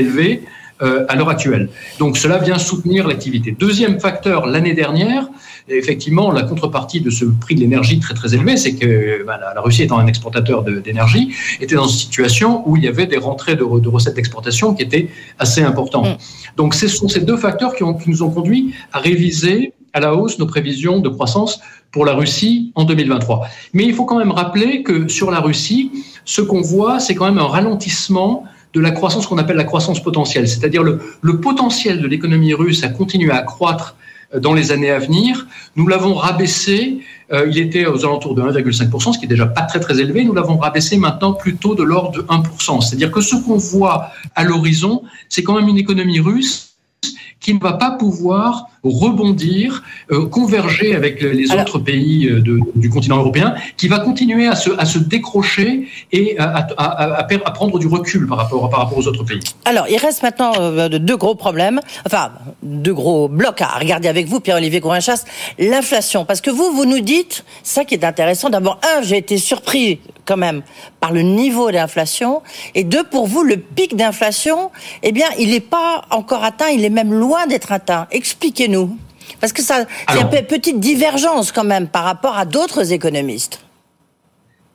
élevées 0.81 1.05
à 1.07 1.15
l'heure 1.15 1.29
actuelle. 1.29 1.69
Donc 1.97 2.17
cela 2.17 2.37
vient 2.37 2.57
soutenir 2.57 3.07
l'activité. 3.07 3.55
Deuxième 3.57 3.99
facteur, 3.99 4.45
l'année 4.45 4.73
dernière, 4.73 5.27
effectivement, 5.67 6.31
la 6.31 6.43
contrepartie 6.43 7.01
de 7.01 7.09
ce 7.09 7.25
prix 7.25 7.55
de 7.55 7.61
l'énergie 7.61 7.99
très 7.99 8.13
très 8.13 8.33
élevé, 8.33 8.57
c'est 8.57 8.75
que 8.75 9.23
bah, 9.25 9.39
la, 9.55 9.61
Russie 9.61 9.83
étant 9.83 9.99
un 9.99 10.07
exportateur 10.07 10.63
d'énergie, 10.63 11.33
était 11.59 11.75
dans 11.75 11.87
une 11.87 11.97
situation 11.97 12.67
où 12.67 12.77
il 12.77 12.83
y 12.83 12.87
avait 12.87 13.05
des 13.05 13.17
rentrées 13.17 13.55
de, 13.55 13.63
recettes 13.63 14.15
d'exportation 14.15 14.73
qui 14.73 14.83
étaient 14.83 15.09
assez 15.37 15.61
importantes. 15.61 16.07
Mm. 16.07 16.17
Donc 16.57 16.73
ce 16.73 16.87
sont 16.87 17.07
ces 17.07 17.21
deux 17.21 17.37
facteurs 17.37 17.75
qui, 17.75 17.83
ont, 17.83 17.93
qui 17.93 18.09
nous 18.09 18.23
ont 18.23 18.29
conduit 18.29 18.73
à 18.93 18.99
réviser 18.99 19.73
à 19.93 19.99
la 19.99 20.13
hausse 20.13 20.37
nos 20.37 20.45
prévisions 20.45 20.99
de 20.99 21.09
croissance 21.09 21.59
pour 21.91 22.05
la 22.05 22.13
Russie 22.13 22.71
en 22.75 22.83
2023. 22.83 23.47
Mais 23.73 23.85
il 23.85 23.93
faut 23.93 24.05
quand 24.05 24.19
même 24.19 24.31
rappeler 24.31 24.83
que 24.83 25.07
sur 25.07 25.31
la 25.31 25.39
Russie, 25.39 25.91
ce 26.25 26.41
qu'on 26.41 26.61
voit, 26.61 26.99
c'est 26.99 27.15
quand 27.15 27.25
même 27.25 27.39
un 27.39 27.47
ralentissement 27.47 28.43
de 28.73 28.79
la 28.79 28.91
croissance 28.91 29.27
qu'on 29.27 29.37
appelle 29.37 29.57
la 29.57 29.63
croissance 29.63 30.01
potentielle, 30.01 30.47
c'est-à-dire 30.47 30.83
le, 30.83 30.99
le 31.21 31.39
potentiel 31.39 32.01
de 32.01 32.07
l'économie 32.07 32.53
russe 32.53 32.83
a 32.83 32.89
continué 32.89 33.31
à 33.31 33.41
croître 33.41 33.95
dans 34.35 34.53
les 34.53 34.71
années 34.71 34.91
à 34.91 34.99
venir. 34.99 35.47
Nous 35.75 35.87
l'avons 35.87 36.13
rabaissé, 36.13 36.99
euh, 37.31 37.47
il 37.49 37.57
était 37.57 37.85
aux 37.85 38.05
alentours 38.05 38.35
de 38.35 38.41
1,5%, 38.41 39.13
ce 39.13 39.19
qui 39.19 39.25
est 39.25 39.27
déjà 39.27 39.47
pas 39.47 39.63
très 39.63 39.79
très 39.79 39.99
élevé. 39.99 40.23
Nous 40.23 40.33
l'avons 40.33 40.57
rabaissé 40.57 40.97
maintenant 40.97 41.33
plutôt 41.33 41.75
de 41.75 41.83
l'ordre 41.83 42.11
de 42.11 42.21
1%. 42.21 42.81
C'est-à-dire 42.81 43.11
que 43.11 43.21
ce 43.21 43.35
qu'on 43.35 43.57
voit 43.57 44.11
à 44.35 44.43
l'horizon, 44.43 45.03
c'est 45.29 45.43
quand 45.43 45.55
même 45.55 45.67
une 45.67 45.77
économie 45.77 46.19
russe 46.19 46.75
qui 47.39 47.53
ne 47.53 47.59
va 47.59 47.73
pas 47.73 47.91
pouvoir 47.91 48.67
rebondir, 48.83 49.83
euh, 50.11 50.25
converger 50.27 50.95
avec 50.95 51.21
les 51.21 51.51
autres 51.51 51.79
pays 51.79 52.27
euh, 52.27 52.41
du 52.75 52.89
continent 52.89 53.17
européen, 53.17 53.55
qui 53.77 53.87
va 53.87 53.99
continuer 53.99 54.47
à 54.47 54.55
se, 54.55 54.69
à 54.77 54.85
se 54.85 54.99
décrocher 54.99 55.87
et 56.11 56.37
à, 56.39 56.67
à, 56.77 57.19
à, 57.19 57.51
prendre 57.51 57.77
du 57.79 57.87
recul 57.87 58.27
par 58.27 58.37
rapport, 58.37 58.69
par 58.69 58.79
rapport 58.79 58.97
aux 58.97 59.07
autres 59.07 59.23
pays. 59.23 59.39
Alors, 59.65 59.85
il 59.89 59.97
reste 59.97 60.23
maintenant 60.23 60.53
euh, 60.59 60.87
deux 60.87 61.17
gros 61.17 61.35
problèmes, 61.35 61.81
enfin, 62.05 62.31
deux 62.63 62.93
gros 62.93 63.27
blocs 63.27 63.61
à 63.61 63.77
regarder 63.79 64.07
avec 64.07 64.27
vous, 64.27 64.39
Pierre-Olivier 64.39 64.79
Courinchas. 64.79 65.25
L'inflation, 65.57 66.25
parce 66.25 66.41
que 66.41 66.49
vous, 66.49 66.71
vous 66.71 66.85
nous 66.85 67.01
dites, 67.01 67.43
ça 67.63 67.83
qui 67.83 67.95
est 67.95 68.05
intéressant, 68.05 68.49
d'abord, 68.49 68.79
un, 68.95 69.01
j'ai 69.01 69.17
été 69.17 69.37
surpris 69.37 69.99
quand 70.25 70.37
même 70.37 70.61
par 70.99 71.11
le 71.11 71.21
niveau 71.21 71.71
d'inflation, 71.71 72.41
et 72.75 72.83
deux, 72.83 73.03
pour 73.03 73.25
vous, 73.27 73.43
le 73.43 73.57
pic 73.57 73.95
d'inflation, 73.95 74.69
eh 75.01 75.11
bien, 75.11 75.27
il 75.37 75.51
n'est 75.51 75.59
pas 75.59 76.05
encore 76.11 76.43
atteint, 76.43 76.69
il 76.69 76.85
est 76.85 76.91
même 76.91 77.11
loin 77.13 77.47
d'être 77.47 77.71
atteint. 77.71 78.07
Expliquez 78.11 78.68
nous 78.69 78.97
Parce 79.41 79.53
que 79.53 79.61
ça, 79.61 79.85
il 80.09 80.15
y 80.15 80.17
a 80.19 80.21
une 80.21 80.45
petite 80.45 80.79
divergence 80.79 81.51
quand 81.51 81.63
même 81.63 81.87
par 81.87 82.03
rapport 82.03 82.37
à 82.37 82.45
d'autres 82.45 82.91
économistes. 82.93 83.61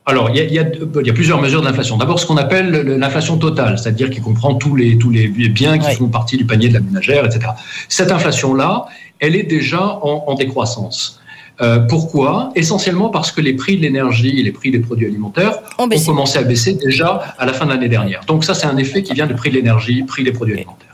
Alors, 0.07 0.29
il 0.29 0.53
y, 0.53 0.59
a, 0.59 0.65
plusieurs 1.13 1.41
mesures 1.41 1.63
d'inflation. 1.63 1.97
D'abord, 1.97 2.19
ce 2.19 2.27
qu'on 2.27 2.37
appelle 2.37 2.69
l'inflation 2.69 3.37
totale, 3.37 3.79
c'est-à-dire 3.79 4.11
qui 4.11 4.21
comprend 4.21 4.53
tous 4.53 4.75
les, 4.75 4.99
tous 4.99 5.09
les 5.09 5.27
biens 5.27 5.79
qui 5.79 5.95
font 5.95 6.09
partie 6.09 6.37
du 6.37 6.45
panier 6.45 6.69
de 6.69 6.75
la 6.75 6.79
ménagère, 6.79 7.25
etc. 7.25 7.53
Cette 7.89 8.11
inflation-là, 8.11 8.85
elle 9.19 9.35
est 9.35 9.43
déjà 9.43 9.81
en, 9.81 10.35
décroissance. 10.35 11.19
Euh, 11.61 11.79
pourquoi? 11.79 12.51
Essentiellement 12.55 13.09
parce 13.09 13.31
que 13.31 13.41
les 13.41 13.53
prix 13.53 13.77
de 13.77 13.81
l'énergie 13.81 14.39
et 14.39 14.43
les 14.43 14.51
prix 14.51 14.71
des 14.71 14.79
produits 14.79 15.07
alimentaires 15.07 15.57
ont, 15.79 15.85
ont 15.85 16.05
commencé 16.05 16.37
à 16.37 16.43
baisser 16.43 16.73
déjà 16.73 17.33
à 17.39 17.45
la 17.45 17.53
fin 17.53 17.65
de 17.65 17.71
l'année 17.71 17.89
dernière. 17.89 18.21
Donc 18.27 18.43
ça, 18.43 18.53
c'est 18.53 18.67
un 18.67 18.77
effet 18.77 19.01
qui 19.01 19.13
vient 19.13 19.25
du 19.25 19.35
prix 19.35 19.49
de 19.49 19.55
l'énergie, 19.55 20.03
prix 20.03 20.23
des 20.23 20.33
produits 20.33 20.53
alimentaires. 20.53 20.84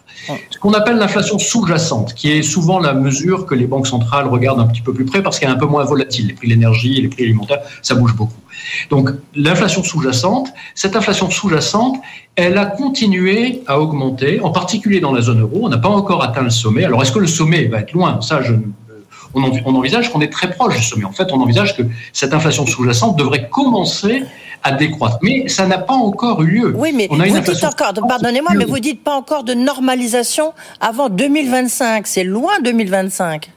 Ce 0.49 0.57
qu'on 0.59 0.73
appelle 0.73 0.97
l'inflation 0.97 1.39
sous-jacente, 1.39 2.13
qui 2.13 2.31
est 2.31 2.43
souvent 2.43 2.79
la 2.79 2.93
mesure 2.93 3.45
que 3.45 3.55
les 3.55 3.65
banques 3.65 3.87
centrales 3.87 4.27
regardent 4.27 4.59
un 4.59 4.67
petit 4.67 4.81
peu 4.81 4.93
plus 4.93 5.05
près 5.05 5.23
parce 5.23 5.39
qu'elle 5.39 5.49
est 5.49 5.53
un 5.53 5.57
peu 5.57 5.65
moins 5.65 5.83
volatile. 5.83 6.27
Les 6.27 6.33
prix 6.33 6.47
de 6.47 6.53
l'énergie 6.53 6.97
et 6.97 7.01
les 7.01 7.07
prix 7.07 7.23
alimentaires, 7.23 7.61
ça 7.81 7.95
bouge 7.95 8.15
beaucoup. 8.15 8.39
Donc 8.89 9.09
l'inflation 9.35 9.83
sous-jacente, 9.83 10.49
cette 10.75 10.95
inflation 10.95 11.29
sous-jacente, 11.29 11.97
elle 12.35 12.57
a 12.57 12.65
continué 12.65 13.63
à 13.67 13.79
augmenter, 13.79 14.39
en 14.41 14.51
particulier 14.51 14.99
dans 14.99 15.11
la 15.11 15.21
zone 15.21 15.41
euro. 15.41 15.61
On 15.63 15.69
n'a 15.69 15.77
pas 15.77 15.89
encore 15.89 16.23
atteint 16.23 16.43
le 16.43 16.49
sommet. 16.49 16.85
Alors 16.85 17.01
est-ce 17.01 17.11
que 17.11 17.19
le 17.19 17.27
sommet 17.27 17.65
va 17.65 17.79
être 17.79 17.93
loin? 17.93 18.21
Ça, 18.21 18.41
je 18.41 18.53
on, 19.33 19.75
envisage 19.75 20.11
qu'on 20.11 20.21
est 20.21 20.31
très 20.31 20.49
proche 20.49 20.77
du 20.77 20.83
sommet. 20.83 21.05
En 21.05 21.11
fait, 21.11 21.31
on 21.31 21.41
envisage 21.41 21.75
que 21.75 21.83
cette 22.13 22.33
inflation 22.33 22.65
sous-jacente 22.65 23.17
devrait 23.17 23.49
commencer 23.49 24.23
à 24.63 24.71
décroître. 24.71 25.17
Mais 25.21 25.47
ça 25.47 25.65
n'a 25.65 25.79
pas 25.79 25.93
encore 25.93 26.41
eu 26.43 26.47
lieu. 26.47 26.73
Oui, 26.75 26.91
mais 26.93 27.07
vous 27.09 27.17
dites 27.17 27.63
encore, 27.63 27.93
pardonnez-moi, 28.07 28.53
mais 28.55 28.65
vous 28.65 28.79
dites 28.79 29.03
pas 29.03 29.15
encore 29.15 29.43
de 29.43 29.53
normalisation 29.53 30.53
avant 30.79 31.09
2025. 31.09 32.05
C'est 32.07 32.23
loin 32.23 32.59
2025. 32.63 33.49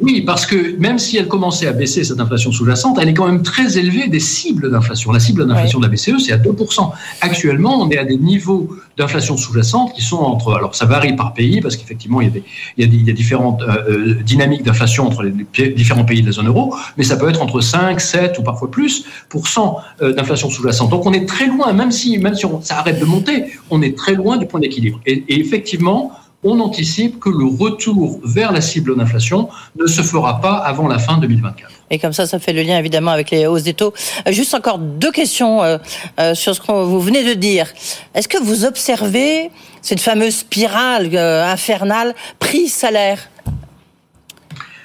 Oui, 0.00 0.20
parce 0.20 0.46
que 0.46 0.76
même 0.76 0.98
si 0.98 1.16
elle 1.16 1.28
commençait 1.28 1.66
à 1.66 1.72
baisser 1.72 2.04
cette 2.04 2.20
inflation 2.20 2.52
sous-jacente, 2.52 2.98
elle 3.00 3.08
est 3.08 3.14
quand 3.14 3.26
même 3.26 3.42
très 3.42 3.78
élevée 3.78 4.08
des 4.08 4.20
cibles 4.20 4.70
d'inflation. 4.70 5.12
La 5.12 5.20
cible 5.20 5.46
d'inflation 5.46 5.78
de 5.78 5.86
la 5.86 5.90
BCE, 5.90 6.18
c'est 6.24 6.32
à 6.32 6.38
2%. 6.38 6.90
Actuellement, 7.20 7.80
on 7.80 7.90
est 7.90 7.98
à 7.98 8.04
des 8.04 8.16
niveaux 8.16 8.68
d'inflation 8.96 9.36
sous-jacente 9.36 9.94
qui 9.94 10.02
sont 10.02 10.18
entre. 10.18 10.54
Alors, 10.54 10.74
ça 10.74 10.84
varie 10.84 11.16
par 11.16 11.32
pays, 11.32 11.60
parce 11.60 11.76
qu'effectivement, 11.76 12.20
il, 12.20 12.28
y 12.28 12.38
a 12.38 12.40
il, 12.76 13.06
y 13.06 13.10
a 13.10 13.12
différentes 13.12 13.62
euh, 13.62 14.14
dynamiques 14.22 14.62
d'inflation 14.62 15.06
entre 15.06 15.22
les 15.22 15.68
différents 15.70 16.04
pays 16.04 16.20
de 16.20 16.26
la 16.26 16.32
zone 16.32 16.48
euro, 16.48 16.74
mais 16.96 17.04
ça 17.04 17.16
peut 17.16 17.28
être 17.28 17.40
entre 17.40 17.60
5, 17.60 18.00
7 18.00 18.38
ou 18.38 18.42
parfois 18.42 18.70
plus 18.70 19.04
pour 19.28 19.48
cent 19.48 19.78
euh, 20.02 20.12
d'inflation 20.12 20.50
sous-jacente. 20.50 20.90
Donc, 20.90 21.06
on 21.06 21.12
est 21.12 21.26
très 21.26 21.46
loin, 21.46 21.72
même 21.72 21.92
si, 21.92 22.18
même 22.18 22.34
si 22.34 22.44
ça 22.62 22.78
arrête 22.78 23.00
de 23.00 23.04
monter, 23.04 23.46
on 23.70 23.80
est 23.82 23.96
très 23.96 24.14
loin 24.14 24.36
du 24.36 24.46
point 24.46 24.60
d'équilibre. 24.60 25.00
et 25.06 25.24
effectivement, 25.28 26.12
on 26.44 26.60
anticipe 26.60 27.18
que 27.18 27.30
le 27.30 27.44
retour 27.44 28.20
vers 28.24 28.52
la 28.52 28.60
cible 28.60 28.96
d'inflation 28.96 29.48
ne 29.76 29.86
se 29.86 30.02
fera 30.02 30.40
pas 30.40 30.54
avant 30.54 30.86
la 30.86 30.98
fin 30.98 31.18
2024. 31.18 31.70
Et 31.90 31.98
comme 31.98 32.12
ça, 32.12 32.26
ça 32.26 32.38
fait 32.38 32.52
le 32.52 32.62
lien 32.62 32.78
évidemment 32.78 33.10
avec 33.10 33.30
les 33.30 33.46
hausses 33.46 33.64
des 33.64 33.74
taux. 33.74 33.92
Euh, 34.26 34.32
juste 34.32 34.54
encore 34.54 34.78
deux 34.78 35.10
questions 35.10 35.62
euh, 35.62 35.78
euh, 36.20 36.34
sur 36.34 36.54
ce 36.54 36.60
que 36.60 36.70
vous 36.70 37.00
venez 37.00 37.24
de 37.24 37.34
dire. 37.34 37.66
Est-ce 38.14 38.28
que 38.28 38.38
vous 38.38 38.64
observez 38.64 39.50
cette 39.82 40.00
fameuse 40.00 40.36
spirale 40.36 41.16
infernale 41.16 42.14
prix-salaire? 42.38 43.28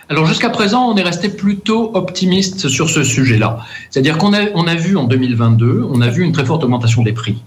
Alors 0.10 0.26
jusqu'à 0.26 0.50
présent, 0.50 0.90
on 0.90 0.98
est 0.98 1.04
resté 1.04 1.30
plutôt 1.30 1.92
optimiste 1.94 2.68
sur 2.68 2.90
ce 2.90 3.04
sujet-là. 3.04 3.60
C'est-à-dire 3.90 4.18
qu'on 4.18 4.34
a, 4.34 4.50
on 4.54 4.68
a 4.68 4.76
vu 4.76 4.98
en 4.98 5.06
2022, 5.06 5.88
on 5.90 6.02
a 6.02 6.10
vu 6.10 6.24
une 6.24 6.32
très 6.32 6.46
forte 6.46 6.64
augmentation 6.64 7.04
des 7.04 7.14
prix 7.14 7.42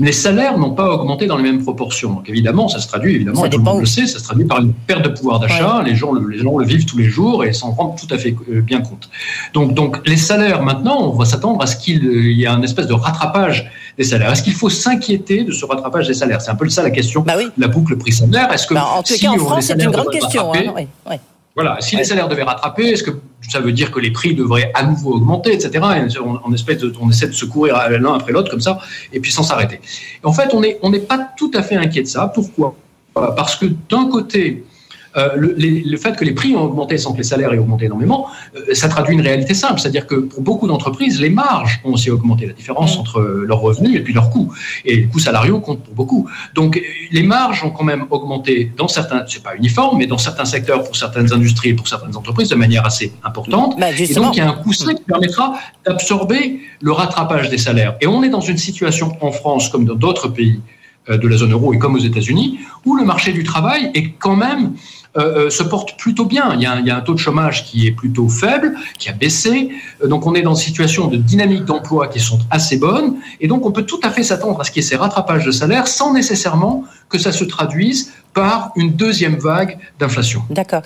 les 0.00 0.12
salaires 0.12 0.58
n'ont 0.58 0.74
pas 0.74 0.90
augmenté 0.90 1.26
dans 1.26 1.36
les 1.36 1.42
mêmes 1.42 1.62
proportions. 1.62 2.12
Donc 2.12 2.28
évidemment, 2.28 2.68
ça 2.68 2.78
se 2.78 2.88
traduit, 2.88 3.14
évidemment, 3.14 3.48
tout 3.48 3.58
le 3.58 3.64
monde 3.64 3.80
le 3.80 3.86
sait, 3.86 4.06
ça 4.06 4.18
se 4.18 4.24
traduit 4.24 4.44
par 4.44 4.60
une 4.60 4.72
perte 4.72 5.02
de 5.02 5.08
pouvoir 5.08 5.40
d'achat. 5.40 5.82
Les, 5.84 5.94
gens, 5.94 6.12
les 6.14 6.38
gens 6.38 6.58
le 6.58 6.64
vivent 6.64 6.86
tous 6.86 6.98
les 6.98 7.08
jours 7.08 7.44
et 7.44 7.52
s'en 7.52 7.70
rendent 7.72 7.96
tout 7.98 8.12
à 8.12 8.18
fait 8.18 8.34
euh, 8.50 8.60
bien 8.60 8.80
compte. 8.80 9.08
Donc, 9.54 9.74
donc 9.74 10.06
les 10.06 10.16
salaires, 10.16 10.62
maintenant, 10.62 11.10
on 11.10 11.16
va 11.16 11.24
s'attendre 11.24 11.62
à 11.62 11.66
ce 11.66 11.76
qu'il 11.76 12.04
y 12.32 12.44
ait 12.44 12.46
un 12.46 12.62
espèce 12.62 12.86
de 12.86 12.94
rattrapage 12.94 13.70
des 13.98 14.04
salaires. 14.04 14.32
Est-ce 14.32 14.42
qu'il 14.42 14.54
faut 14.54 14.70
s'inquiéter 14.70 15.44
de 15.44 15.52
ce 15.52 15.64
rattrapage 15.64 16.08
des 16.08 16.14
salaires? 16.14 16.40
C'est 16.40 16.50
un 16.50 16.54
peu 16.54 16.68
ça 16.68 16.82
la 16.82 16.90
question, 16.90 17.20
bah 17.20 17.34
la 17.58 17.68
boucle 17.68 17.96
prix-salaire. 17.96 18.52
Est-ce 18.52 18.66
que 18.66 18.74
bah, 18.74 18.86
en 18.96 19.02
tout 19.02 19.14
cas, 19.20 19.30
en 19.30 19.38
France, 19.38 19.64
c'est 19.66 19.82
une 19.82 19.90
grande 19.90 20.10
question. 20.10 20.52
Hein, 20.54 21.16
voilà, 21.54 21.76
si 21.80 21.96
les 21.96 22.04
salaires 22.04 22.28
devaient 22.28 22.44
rattraper, 22.44 22.88
est-ce 22.88 23.02
que 23.02 23.10
ça 23.50 23.60
veut 23.60 23.72
dire 23.72 23.90
que 23.90 24.00
les 24.00 24.10
prix 24.10 24.34
devraient 24.34 24.70
à 24.74 24.84
nouveau 24.84 25.14
augmenter, 25.14 25.52
etc. 25.52 25.84
on, 26.44 26.52
espèce 26.54 26.78
de, 26.78 26.92
on 27.00 27.10
essaie 27.10 27.26
de 27.26 27.32
se 27.32 27.44
courir 27.44 27.76
l'un 27.90 28.14
après 28.14 28.32
l'autre 28.32 28.50
comme 28.50 28.60
ça, 28.60 28.78
et 29.12 29.20
puis 29.20 29.30
sans 29.30 29.42
s'arrêter. 29.42 29.80
En 30.22 30.32
fait, 30.32 30.54
on 30.54 30.60
n'est 30.60 30.78
on 30.82 30.90
pas 31.00 31.28
tout 31.36 31.50
à 31.54 31.62
fait 31.62 31.76
inquiet 31.76 32.02
de 32.02 32.06
ça. 32.06 32.28
Pourquoi? 32.28 32.74
Parce 33.14 33.56
que 33.56 33.66
d'un 33.90 34.08
côté, 34.08 34.64
euh, 35.16 35.30
le, 35.36 35.96
fait 35.96 36.16
que 36.16 36.24
les 36.24 36.32
prix 36.32 36.56
ont 36.56 36.62
augmenté 36.62 36.96
sans 36.98 37.12
que 37.12 37.18
les 37.18 37.24
salaires 37.24 37.52
aient 37.52 37.58
augmenté 37.58 37.84
énormément, 37.86 38.28
euh, 38.56 38.74
ça 38.74 38.88
traduit 38.88 39.14
une 39.14 39.20
réalité 39.20 39.54
simple. 39.54 39.80
C'est-à-dire 39.80 40.06
que 40.06 40.14
pour 40.14 40.40
beaucoup 40.40 40.66
d'entreprises, 40.66 41.20
les 41.20 41.30
marges 41.30 41.80
ont 41.84 41.92
aussi 41.92 42.10
augmenté. 42.10 42.46
La 42.46 42.52
différence 42.52 42.96
entre 42.96 43.20
leurs 43.20 43.60
revenus 43.60 43.96
et 43.96 44.00
puis 44.00 44.14
leurs 44.14 44.30
coûts. 44.30 44.52
Et 44.84 44.96
les 44.96 45.04
coûts 45.04 45.18
salariaux 45.18 45.60
comptent 45.60 45.82
pour 45.82 45.94
beaucoup. 45.94 46.28
Donc 46.54 46.80
les 47.10 47.22
marges 47.22 47.62
ont 47.64 47.70
quand 47.70 47.84
même 47.84 48.06
augmenté 48.10 48.72
dans 48.76 48.88
certains, 48.88 49.24
c'est 49.28 49.42
pas 49.42 49.54
uniforme, 49.54 49.98
mais 49.98 50.06
dans 50.06 50.18
certains 50.18 50.44
secteurs, 50.44 50.84
pour 50.84 50.96
certaines 50.96 51.32
industries 51.32 51.70
et 51.70 51.74
pour 51.74 51.88
certaines 51.88 52.16
entreprises, 52.16 52.48
de 52.48 52.54
manière 52.54 52.86
assez 52.86 53.12
importante. 53.22 53.78
Bah, 53.78 53.90
et 53.90 54.14
donc 54.14 54.36
il 54.36 54.38
y 54.38 54.42
a 54.42 54.48
un 54.48 54.54
coussin 54.54 54.94
qui 54.94 55.02
permettra 55.02 55.54
d'absorber 55.84 56.60
le 56.80 56.92
rattrapage 56.92 57.50
des 57.50 57.58
salaires. 57.58 57.96
Et 58.00 58.06
on 58.06 58.22
est 58.22 58.30
dans 58.30 58.40
une 58.40 58.58
situation 58.58 59.16
en 59.20 59.30
France 59.30 59.68
comme 59.68 59.84
dans 59.84 59.94
d'autres 59.94 60.28
pays 60.28 60.60
de 61.08 61.28
la 61.28 61.36
zone 61.36 61.52
euro 61.52 61.72
et 61.72 61.78
comme 61.78 61.94
aux 61.94 61.98
États-Unis, 61.98 62.60
où 62.84 62.96
le 62.96 63.04
marché 63.04 63.32
du 63.32 63.42
travail 63.42 63.90
est 63.94 64.12
quand 64.18 64.36
même 64.36 64.74
euh, 65.18 65.46
euh, 65.46 65.50
se 65.50 65.62
porte 65.62 65.98
plutôt 65.98 66.24
bien. 66.24 66.54
Il 66.54 66.62
y, 66.62 66.66
a 66.66 66.96
un, 66.96 67.00
taux 67.02 67.12
de 67.12 67.18
chômage 67.18 67.66
qui 67.66 67.86
est 67.86 67.90
plutôt 67.90 68.30
faible, 68.30 68.76
qui 68.98 69.10
a 69.10 69.12
baissé. 69.12 69.68
Euh, 70.02 70.08
donc 70.08 70.26
on 70.26 70.34
est 70.34 70.40
dans 70.40 70.54
une 70.54 70.64
situation 70.64 71.06
de 71.06 71.18
dynamique 71.18 71.66
d'emploi 71.66 72.08
qui 72.08 72.18
sont 72.18 72.38
assez 72.50 72.78
bonnes. 72.78 73.16
Et 73.38 73.46
donc 73.46 73.66
on 73.66 73.72
peut 73.72 73.82
tout 73.82 74.00
à 74.02 74.10
fait 74.10 74.22
s'attendre 74.22 74.58
à 74.58 74.64
ce 74.64 74.70
qu'il 74.70 74.82
y 74.82 74.86
ait 74.86 74.88
ces 74.88 74.96
rattrapages 74.96 75.44
de 75.44 75.50
salaire 75.50 75.86
sans 75.86 76.14
nécessairement 76.14 76.84
que 77.10 77.18
ça 77.18 77.30
se 77.30 77.44
traduise 77.44 78.10
par 78.32 78.72
une 78.74 78.92
deuxième 78.92 79.36
vague 79.36 79.76
d'inflation. 79.98 80.44
D'accord. 80.48 80.80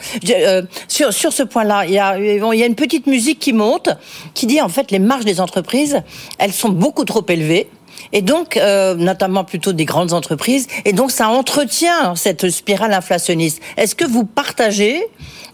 sur, 0.89 1.13
sur 1.13 1.33
ce 1.33 1.45
point-là, 1.45 1.87
il 1.87 1.93
il 1.93 2.59
y 2.59 2.63
a 2.65 2.67
une 2.67 2.75
petite 2.75 3.07
musique 3.07 3.39
qui 3.39 3.53
monte, 3.53 3.91
qui 4.35 4.47
dit 4.47 4.61
en 4.61 4.69
fait 4.69 4.91
les 4.91 4.99
marges 4.99 5.25
des 5.25 5.41
entreprises, 5.41 6.03
elles 6.39 6.53
sont 6.53 6.71
beaucoup 6.71 7.05
trop 7.05 7.25
élevées 7.29 7.69
et 8.13 8.23
donc 8.23 8.57
euh, 8.57 8.95
notamment 8.95 9.45
plutôt 9.45 9.73
des 9.73 9.85
grandes 9.85 10.13
entreprises, 10.13 10.67
et 10.85 10.93
donc 10.93 11.11
ça 11.11 11.29
entretient 11.29 12.15
cette 12.15 12.51
spirale 12.51 12.93
inflationniste. 12.93 13.63
Est-ce 13.77 13.95
que 13.95 14.05
vous 14.05 14.25
partagez 14.25 15.03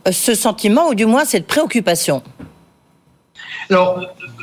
euh, 0.07 0.13
ce 0.13 0.35
sentiment 0.35 0.89
ou 0.89 0.95
du 0.95 1.07
moins 1.07 1.25
cette 1.25 1.47
préoccupation? 1.47 2.23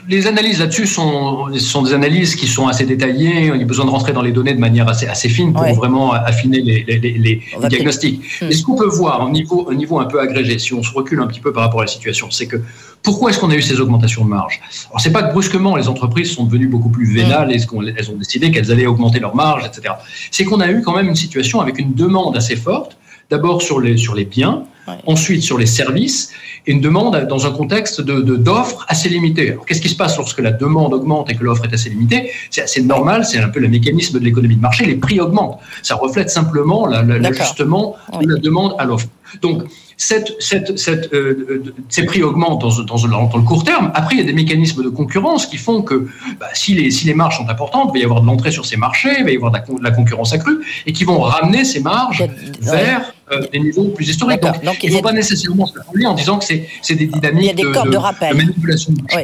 Les 0.08 0.28
analyses 0.28 0.60
là-dessus 0.60 0.88
sont, 0.88 1.50
sont 1.58 1.84
des 1.84 1.94
analyses 1.94 2.36
qui 2.36 2.48
sont 2.48 2.68
assez 2.68 2.86
détaillées. 2.86 3.52
Il 3.54 3.60
y 3.60 3.64
a 3.64 3.66
besoin 3.66 3.86
de 3.86 3.90
rentrer 3.90 4.14
dans 4.14 4.22
les 4.22 4.32
données 4.32 4.54
de 4.54 4.60
manière 4.60 4.88
assez, 4.88 5.08
assez 5.08 5.30
fine 5.30 5.54
pour 5.54 5.64
vraiment 5.74 6.14
affiner 6.14 6.62
les, 6.62 6.84
les, 6.84 7.00
les, 7.00 7.42
diagnostics. 7.70 8.22
Hmm. 8.42 8.46
Mais 8.48 8.54
ce 8.54 8.64
qu'on 8.64 8.76
peut 8.76 8.88
voir 8.88 9.26
au 9.26 9.30
niveau, 9.30 9.66
au 9.68 9.74
niveau 9.74 10.00
un 10.00 10.06
peu 10.06 10.20
agrégé, 10.20 10.60
si 10.60 10.74
on 10.74 10.84
se 10.84 10.94
recule 10.94 11.20
un 11.20 11.28
petit 11.28 11.40
peu 11.40 11.54
par 11.54 11.64
rapport 11.64 11.82
à 11.82 11.84
la 11.84 11.90
situation, 11.90 12.32
c'est 12.32 12.48
que 12.48 12.62
pourquoi 13.04 13.30
est-ce 13.30 13.40
qu'on 13.40 13.50
a 13.50 13.56
eu 13.56 13.62
ces 13.62 13.80
augmentations 13.80 14.24
de 14.24 14.30
marge? 14.30 14.60
Alors, 14.90 15.00
c'est 15.00 15.12
pas 15.12 15.24
que 15.24 15.34
brusquement 15.34 15.76
les 15.76 15.88
entreprises 15.88 16.32
sont 16.32 16.46
devenues 16.46 16.68
beaucoup 16.68 16.90
plus 16.90 17.14
vénales 17.14 17.48
mm. 17.48 17.52
et 17.52 17.94
qu'elles 17.96 18.12
ont 18.12 18.18
décidé 18.18 18.52
qu'elles 18.52 18.72
allaient 18.72 18.88
augmenter 18.88 19.20
leurs 19.20 19.36
marges, 19.36 19.66
etc. 19.66 19.96
C'est 20.32 20.44
qu'on 20.44 20.60
a 20.60 20.70
eu 20.70 20.82
quand 20.82 20.96
même 20.96 21.08
une 21.08 21.16
situation 21.16 21.62
avec 21.62 21.80
une 21.80 21.94
demande 21.94 22.36
assez 22.36 22.56
forte, 22.56 22.98
d'abord 23.30 23.62
sur 23.62 23.80
les, 23.80 23.98
sur 23.98 24.16
les 24.16 24.26
biens, 24.26 24.64
ensuite 25.06 25.44
sur 25.44 25.58
les 25.58 25.66
services, 25.66 26.32
et 26.66 26.72
une 26.72 26.82
demande 26.82 27.28
dans 27.28 27.46
un 27.48 27.52
contexte 27.52 28.02
d'offres 28.02 28.22
de, 28.22 28.36
d'offres 28.36 28.86
assez 28.88 29.10
limitées. 29.10 29.52
Alors, 29.52 29.66
qu'est-ce 29.66 29.82
qui 29.82 29.90
se 29.90 29.96
passe 29.96 30.18
lorsque 30.18 30.40
la 30.40 30.52
demande 30.52 30.94
augmente 30.94 31.30
et 31.32 31.36
que 31.36 31.44
l'offre 31.44 31.66
est 31.66 31.74
assez 31.74 31.90
limitée? 31.90 32.32
C'est 32.50 32.62
assez 32.62 32.82
normal, 32.82 33.26
c'est 33.26 33.40
un 33.40 33.50
peu 33.50 33.60
le 33.60 33.68
mécanisme 33.68 34.20
de 34.20 34.24
l'économie 34.24 34.56
de 34.56 34.62
marché, 34.62 34.86
les 34.86 34.96
prix 34.96 35.20
augmentent. 35.20 35.60
Ça 35.84 35.96
reflète 35.96 36.30
simplement 36.30 36.86
l'ajustement 36.86 37.96
de 38.22 38.28
la 38.28 38.40
demande 38.40 38.76
à 38.78 38.86
l'offre. 38.86 39.08
Donc, 39.42 39.64
cette, 39.98 40.34
cette, 40.40 40.80
cette, 40.80 41.14
euh, 41.14 41.74
ces 41.90 42.06
prix 42.06 42.24
augmentent 42.24 42.62
dans, 42.62 42.84
dans, 42.84 43.08
dans, 43.08 43.38
le 43.38 43.44
court 43.44 43.66
terme. 43.66 43.92
Après, 43.94 44.16
il 44.16 44.20
y 44.20 44.22
a 44.22 44.26
des 44.26 44.34
mécanismes 44.34 44.82
de 44.82 44.88
concurrence 44.88 45.46
qui 45.46 45.58
font 45.58 45.82
que 45.82 46.08
bah, 46.40 46.48
si, 46.54 46.74
les, 46.74 46.90
si 46.90 47.06
les 47.06 47.14
marges 47.14 47.38
sont 47.38 47.50
importantes, 47.50 47.92
il 47.94 47.98
va 47.98 48.00
y 48.00 48.04
avoir 48.06 48.22
de 48.22 48.26
l'entrée 48.26 48.52
sur 48.52 48.66
ces 48.66 48.78
marchés, 48.78 49.14
il 49.20 49.26
va 49.26 49.32
y 49.32 49.36
avoir 49.36 49.52
de 49.52 49.60
la, 49.84 49.92
concurrence 49.92 50.32
accrue, 50.32 50.60
et 50.86 50.94
qui 50.94 51.04
vont 51.04 51.20
ramener 51.20 51.66
ces 51.66 51.82
marges 51.82 52.24
vers 52.62 53.14
euh, 53.32 53.42
des 53.52 53.60
niveaux 53.60 53.86
plus 53.90 54.10
historiques. 54.10 54.42
Donc, 54.42 54.84
il 54.84 54.90
ne 54.90 54.96
faut 54.96 55.02
pas 55.02 55.12
nécessairement 55.12 55.66
se 55.66 55.80
en 56.06 56.14
disant 56.14 56.40
que 56.40 56.46
c'est 56.46 56.96
des 56.96 57.06
dynamiques 57.06 57.56
de, 57.56 57.64
de, 57.64 58.36
manipulation. 58.36 58.94
Oui. 59.16 59.24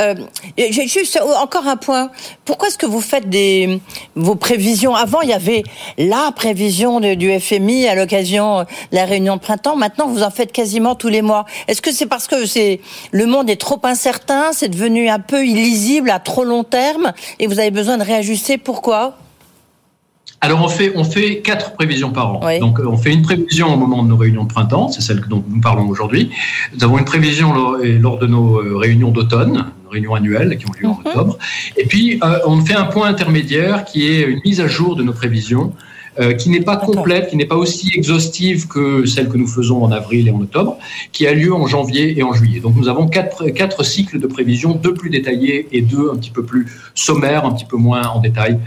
Euh, 0.00 0.14
J'ai 0.56 0.86
juste 0.86 1.20
encore 1.40 1.66
un 1.66 1.76
point. 1.76 2.10
Pourquoi 2.44 2.68
est-ce 2.68 2.78
que 2.78 2.86
vous 2.86 3.00
faites 3.00 3.28
des 3.28 3.80
vos 4.14 4.34
prévisions? 4.34 4.94
Avant, 4.94 5.20
il 5.22 5.30
y 5.30 5.32
avait 5.32 5.62
la 5.98 6.32
prévision 6.34 7.00
du 7.00 7.40
FMI 7.40 7.88
à 7.88 7.94
l'occasion 7.94 8.60
de 8.60 8.66
la 8.92 9.04
réunion 9.04 9.36
de 9.36 9.40
printemps. 9.40 9.76
Maintenant, 9.76 10.08
vous 10.08 10.22
en 10.22 10.30
faites 10.30 10.52
quasiment 10.52 10.94
tous 10.94 11.08
les 11.08 11.22
mois. 11.22 11.44
Est-ce 11.68 11.82
que 11.82 11.92
c'est 11.92 12.06
parce 12.06 12.26
que 12.26 12.46
c'est 12.46 12.80
le 13.12 13.26
monde 13.26 13.48
est 13.50 13.60
trop 13.60 13.80
incertain, 13.84 14.52
c'est 14.52 14.68
devenu 14.68 15.08
un 15.08 15.20
peu 15.20 15.46
illisible 15.46 16.10
à 16.10 16.18
trop 16.18 16.44
long 16.44 16.64
terme, 16.64 17.12
et 17.38 17.46
vous 17.46 17.58
avez 17.58 17.70
besoin 17.70 17.96
de 17.98 18.04
réajuster? 18.04 18.58
Pourquoi? 18.58 19.16
Alors 20.42 20.62
on 20.62 20.68
fait 20.68 20.92
on 20.94 21.04
fait 21.04 21.40
quatre 21.40 21.74
prévisions 21.74 22.10
par 22.10 22.36
an. 22.36 22.40
Donc 22.60 22.80
euh, 22.80 22.86
on 22.86 22.96
fait 22.96 23.12
une 23.12 23.22
prévision 23.22 23.72
au 23.74 23.76
moment 23.76 24.02
de 24.02 24.08
nos 24.08 24.16
réunions 24.16 24.44
de 24.44 24.52
printemps, 24.52 24.88
c'est 24.88 25.02
celle 25.02 25.20
dont 25.28 25.44
nous 25.46 25.60
parlons 25.60 25.86
aujourd'hui. 25.88 26.30
Nous 26.74 26.82
avons 26.82 26.98
une 26.98 27.04
prévision 27.04 27.52
lors, 27.52 28.18
de 28.18 28.26
nos 28.26 28.58
euh, 28.58 28.76
réunions 28.76 29.10
d'automne, 29.10 29.66
réunions 29.90 30.14
annuelles 30.14 30.56
qui 30.56 30.66
ont 30.66 30.72
lieu 30.80 30.88
en 30.88 30.94
mhm. 30.94 31.06
octobre. 31.06 31.38
Et 31.76 31.84
puis 31.84 32.18
euh, 32.24 32.38
on 32.46 32.64
fait 32.64 32.74
un 32.74 32.86
point 32.86 33.08
intermédiaire 33.08 33.84
qui 33.84 34.08
est 34.08 34.22
une 34.22 34.40
mise 34.44 34.60
à 34.60 34.66
jour 34.66 34.96
de 34.96 35.02
nos 35.02 35.12
prévisions. 35.12 35.72
qui 36.40 36.50
n'est 36.50 36.66
pas 36.72 36.76
complète, 36.76 37.30
qui 37.30 37.36
n'est 37.36 37.50
pas 37.54 37.60
aussi 37.66 37.86
exhaustive 37.94 38.66
que 38.66 39.06
celle 39.06 39.28
que 39.32 39.38
nous 39.38 39.46
faisons 39.46 39.78
en 39.86 39.90
avril 39.90 40.28
et 40.28 40.32
en 40.32 40.40
octobre, 40.42 40.76
qui 41.12 41.26
a 41.26 41.32
lieu 41.32 41.52
en 41.54 41.66
janvier 41.66 42.18
et 42.18 42.22
en 42.22 42.34
juillet. 42.34 42.60
Donc 42.60 42.74
nous 42.76 42.88
avons 42.88 43.06
quatre, 43.06 43.48
quatre 43.60 43.84
cycles 43.84 44.18
de 44.18 44.26
prévisions, 44.26 44.72
deux 44.74 44.92
plus 44.92 45.08
détaillés 45.08 45.68
et 45.72 45.80
deux 45.80 46.10
un 46.12 46.16
petit 46.16 46.34
peu 46.38 46.42
plus 46.42 46.66
sommaires, 46.94 47.46
un 47.46 47.52
petit 47.52 47.64
peu 47.72 47.78
moins 47.78 48.06
en 48.08 48.20
détail 48.20 48.58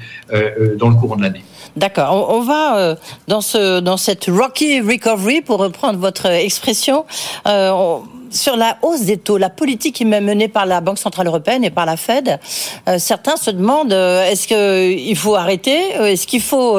dans 0.79 0.89
le 0.89 0.95
courant 0.95 1.17
de 1.17 1.21
l'année. 1.21 1.43
D'accord. 1.75 2.29
On, 2.29 2.41
va 2.41 2.77
euh, 2.77 2.95
dans 3.27 3.41
ce 3.41 3.79
dans 3.79 3.97
cette 3.97 4.25
rocky 4.25 4.79
recovery, 4.79 5.41
pour 5.41 5.57
reprendre 5.57 5.97
votre 5.97 6.27
expression, 6.27 7.05
euh, 7.47 7.97
sur 8.29 8.55
la 8.57 8.77
hausse 8.83 9.01
des 9.01 9.17
taux, 9.17 9.37
la 9.37 9.49
politique 9.49 9.95
qui 9.95 10.03
est 10.03 10.21
menée 10.21 10.47
par 10.47 10.67
la 10.67 10.81
Banque 10.81 10.99
centrale 10.99 11.27
européenne 11.27 11.63
et 11.63 11.71
par 11.71 11.87
la 11.87 11.97
Fed. 11.97 12.39
Euh, 12.87 12.97
certains 12.99 13.37
se 13.37 13.49
demandent 13.49 13.91
est-ce 13.91 14.47
qu'il 14.47 15.15
faut 15.15 15.35
arrêter, 15.35 15.79
est-ce 15.99 16.27
qu'il 16.27 16.41
faut 16.41 16.77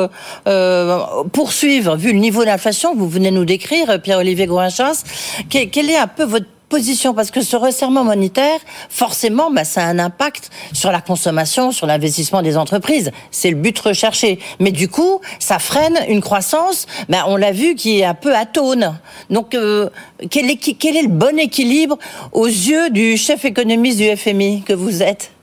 poursuivre 1.32 1.96
vu 1.96 2.12
le 2.12 2.18
niveau 2.18 2.44
d'inflation 2.44 2.92
que 2.92 2.98
vous 2.98 3.08
venez 3.08 3.32
nous 3.32 3.44
décrire, 3.44 4.00
Pierre-Olivier 4.00 4.46
Gouinchas. 4.46 5.02
Quel, 5.48 5.70
quel 5.70 5.90
est 5.90 5.96
un 5.96 6.06
peu 6.06 6.24
votre 6.24 6.46
position 6.68 7.14
Parce 7.14 7.30
que 7.30 7.42
ce 7.42 7.56
resserrement 7.56 8.04
monétaire, 8.04 8.60
forcément, 8.88 9.50
bah, 9.50 9.64
ça 9.64 9.82
a 9.82 9.86
un 9.86 9.98
impact 9.98 10.50
sur 10.72 10.90
la 10.90 11.00
consommation, 11.00 11.72
sur 11.72 11.86
l'investissement 11.86 12.42
des 12.42 12.56
entreprises. 12.56 13.10
C'est 13.30 13.50
le 13.50 13.56
but 13.56 13.78
recherché. 13.78 14.38
Mais 14.60 14.72
du 14.72 14.88
coup, 14.88 15.20
ça 15.38 15.58
freine 15.58 15.98
une 16.08 16.20
croissance, 16.20 16.86
bah, 17.08 17.24
on 17.28 17.36
l'a 17.36 17.52
vu, 17.52 17.74
qui 17.74 18.00
est 18.00 18.04
un 18.04 18.14
peu 18.14 18.34
atone. 18.34 18.98
Donc, 19.30 19.54
euh, 19.54 19.88
quel, 20.30 20.50
est, 20.50 20.56
quel 20.56 20.96
est 20.96 21.02
le 21.02 21.08
bon 21.08 21.38
équilibre 21.38 21.98
aux 22.32 22.46
yeux 22.46 22.90
du 22.90 23.16
chef 23.16 23.44
économiste 23.44 23.98
du 23.98 24.16
FMI 24.16 24.62
que 24.62 24.72
vous 24.72 25.02
êtes? 25.02 25.33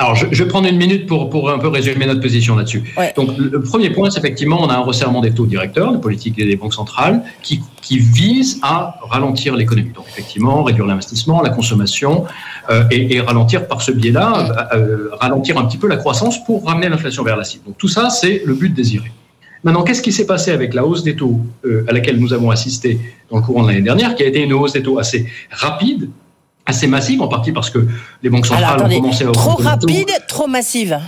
Alors, 0.00 0.14
je, 0.14 0.26
je, 0.30 0.42
vais 0.42 0.48
prendre 0.48 0.66
une 0.66 0.78
minute 0.78 1.06
pour, 1.06 1.28
pour 1.28 1.50
un 1.50 1.58
peu 1.58 1.68
résumer 1.68 2.06
notre 2.06 2.20
position 2.20 2.56
là-dessus. 2.56 2.82
Donc, 3.16 3.36
le 3.36 3.60
premier 3.60 3.90
point, 3.90 4.08
c'est 4.08 4.18
effectivement, 4.18 4.62
on 4.62 4.68
a 4.68 4.74
un 4.74 4.80
resserrement 4.80 5.20
des 5.20 5.32
taux 5.32 5.44
directeurs, 5.44 5.92
de 5.92 5.98
politique 5.98 6.36
des 6.36 6.56
banques 6.56 6.72
centrales, 6.72 7.22
qui, 7.42 7.60
qui 7.82 7.98
vise 7.98 8.58
à 8.62 8.98
ralentir 9.02 9.54
l'économie. 9.54 9.92
Donc, 9.94 10.06
effectivement, 10.08 10.62
réduire 10.62 10.86
l'investissement, 10.86 11.42
la 11.42 11.50
consommation, 11.50 12.24
euh, 12.70 12.84
et, 12.90 13.14
et, 13.14 13.20
ralentir 13.20 13.68
par 13.68 13.82
ce 13.82 13.92
biais-là, 13.92 14.70
euh, 14.72 14.78
euh, 14.78 15.10
ralentir 15.20 15.58
un 15.58 15.66
petit 15.66 15.76
peu 15.76 15.86
la 15.86 15.98
croissance 15.98 16.42
pour 16.44 16.66
ramener 16.66 16.88
l'inflation 16.88 17.22
vers 17.22 17.36
la 17.36 17.44
cible. 17.44 17.64
Donc, 17.66 17.76
tout 17.76 17.88
ça, 17.88 18.08
c'est 18.08 18.42
le 18.46 18.54
but 18.54 18.72
désiré. 18.72 19.12
Maintenant, 19.62 19.82
qu'est-ce 19.82 20.02
qui 20.02 20.12
s'est 20.12 20.26
passé 20.26 20.50
avec 20.52 20.72
la 20.72 20.86
hausse 20.86 21.02
des 21.02 21.14
taux 21.14 21.40
euh, 21.66 21.84
à 21.88 21.92
laquelle 21.92 22.18
nous 22.18 22.32
avons 22.32 22.50
assisté 22.50 22.98
dans 23.30 23.36
le 23.36 23.42
courant 23.42 23.62
de 23.62 23.68
l'année 23.68 23.82
dernière, 23.82 24.14
qui 24.14 24.22
a 24.22 24.26
été 24.26 24.42
une 24.42 24.54
hausse 24.54 24.72
des 24.72 24.82
taux 24.82 24.98
assez 24.98 25.26
rapide, 25.50 26.08
assez 26.70 26.86
massive, 26.86 27.22
en 27.22 27.28
partie 27.28 27.52
parce 27.52 27.70
que 27.70 27.86
les 28.22 28.30
banques 28.30 28.46
centrales 28.46 28.82
ont 28.82 28.88
commencé 28.88 29.24
à 29.24 29.32
trop 29.32 29.56
rapide, 29.56 30.10
trop 30.26 30.46
massive. 30.46 30.98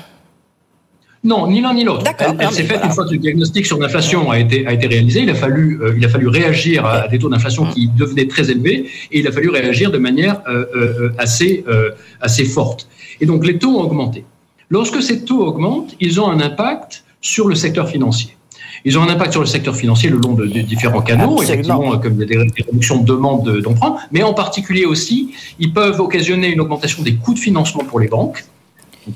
Non, 1.24 1.46
ni 1.46 1.60
l'un 1.60 1.72
ni 1.72 1.84
l'autre. 1.84 2.04
Elle, 2.18 2.50
s'est 2.50 2.64
faite 2.64 2.80
une 2.82 2.90
fois 2.90 3.04
que 3.04 3.12
le 3.12 3.18
diagnostic 3.18 3.64
sur 3.64 3.78
l'inflation 3.78 4.30
a 4.32 4.40
été, 4.40 4.66
a 4.66 4.72
été 4.72 4.88
réalisé. 4.88 5.20
Il 5.20 5.30
a 5.30 5.34
fallu, 5.34 5.80
euh, 5.80 5.94
il 5.96 6.04
a 6.04 6.08
fallu 6.08 6.26
réagir 6.26 6.84
à, 6.84 7.06
des 7.06 7.18
taux 7.20 7.28
d'inflation 7.28 7.66
qui 7.66 7.88
devenaient 7.88 8.26
très 8.26 8.50
élevés 8.50 8.88
et 9.12 9.20
il 9.20 9.28
a 9.28 9.32
fallu 9.32 9.48
réagir 9.48 9.92
de 9.92 9.98
manière 9.98 10.42
euh, 10.48 10.64
euh, 10.74 11.12
assez, 11.18 11.64
assez 12.20 12.44
forte. 12.44 12.88
Et 13.20 13.26
donc 13.26 13.46
les 13.46 13.58
taux 13.58 13.78
ont 13.78 13.82
augmenté. 13.82 14.24
Lorsque 14.68 15.00
ces 15.00 15.24
taux 15.24 15.46
augmentent, 15.46 15.94
ils 16.00 16.20
ont 16.20 16.28
un 16.28 16.40
impact 16.40 17.04
sur 17.20 17.46
le 17.46 17.54
secteur 17.54 17.88
financier. 17.88 18.36
Ils 18.84 18.98
ont 18.98 19.02
un 19.02 19.08
impact 19.08 19.32
sur 19.32 19.40
le 19.40 19.46
secteur 19.46 19.76
financier 19.76 20.10
le 20.10 20.18
long 20.18 20.32
de, 20.32 20.46
différents 20.46 21.02
canaux, 21.02 21.40
effectivement, 21.42 21.98
comme 21.98 22.14
il 22.14 22.20
y 22.20 22.22
a 22.22 22.26
des, 22.26 22.38
réductions 22.38 22.98
de 22.98 23.06
demande 23.06 23.60
d'emprunt, 23.60 23.96
mais 24.10 24.22
en 24.22 24.34
particulier 24.34 24.84
aussi, 24.84 25.32
ils 25.58 25.72
peuvent 25.72 26.00
occasionner 26.00 26.48
une 26.48 26.60
augmentation 26.60 27.02
des 27.02 27.14
coûts 27.14 27.34
de 27.34 27.38
financement 27.38 27.84
pour 27.84 28.00
les 28.00 28.08
banques. 28.08 28.44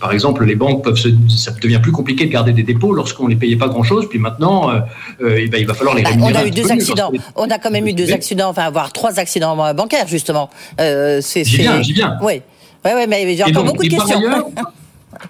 Par 0.00 0.12
exemple, 0.12 0.44
les 0.44 0.56
banques 0.56 0.82
peuvent 0.82 0.96
se, 0.96 1.08
ça 1.28 1.52
devient 1.52 1.78
plus 1.80 1.92
compliqué 1.92 2.26
de 2.26 2.32
garder 2.32 2.52
des 2.52 2.64
dépôts 2.64 2.92
lorsqu'on 2.92 3.24
ne 3.24 3.30
les 3.30 3.36
payait 3.36 3.56
pas 3.56 3.68
grand-chose, 3.68 4.08
puis 4.08 4.18
maintenant, 4.18 4.70
euh, 4.70 4.80
euh 5.20 5.38
eh 5.38 5.48
ben, 5.48 5.60
il 5.60 5.66
va 5.66 5.74
falloir 5.74 5.94
les 5.94 6.02
bah. 6.02 6.10
On 6.20 6.34
a 6.34 6.44
eu 6.44 6.50
deux 6.50 6.72
accidents. 6.72 7.12
On 7.36 7.48
a 7.48 7.58
quand 7.58 7.70
même 7.70 7.86
eu 7.86 7.92
deux 7.92 8.12
accidents, 8.12 8.48
enfin, 8.48 8.68
voire 8.70 8.92
trois 8.92 9.20
accidents 9.20 9.56
bancaires, 9.74 10.08
justement. 10.08 10.50
Euh, 10.80 11.20
j'y 11.22 11.58
viens, 11.58 11.82
j'y 11.82 11.92
viens. 11.92 12.18
Oui, 12.20 12.42
oui, 12.84 12.90
oui 12.96 13.04
mais 13.08 13.36
j'ai 13.36 13.44
encore 13.44 13.64
beaucoup 13.64 13.84
de 13.84 13.88
questions. 13.88 14.20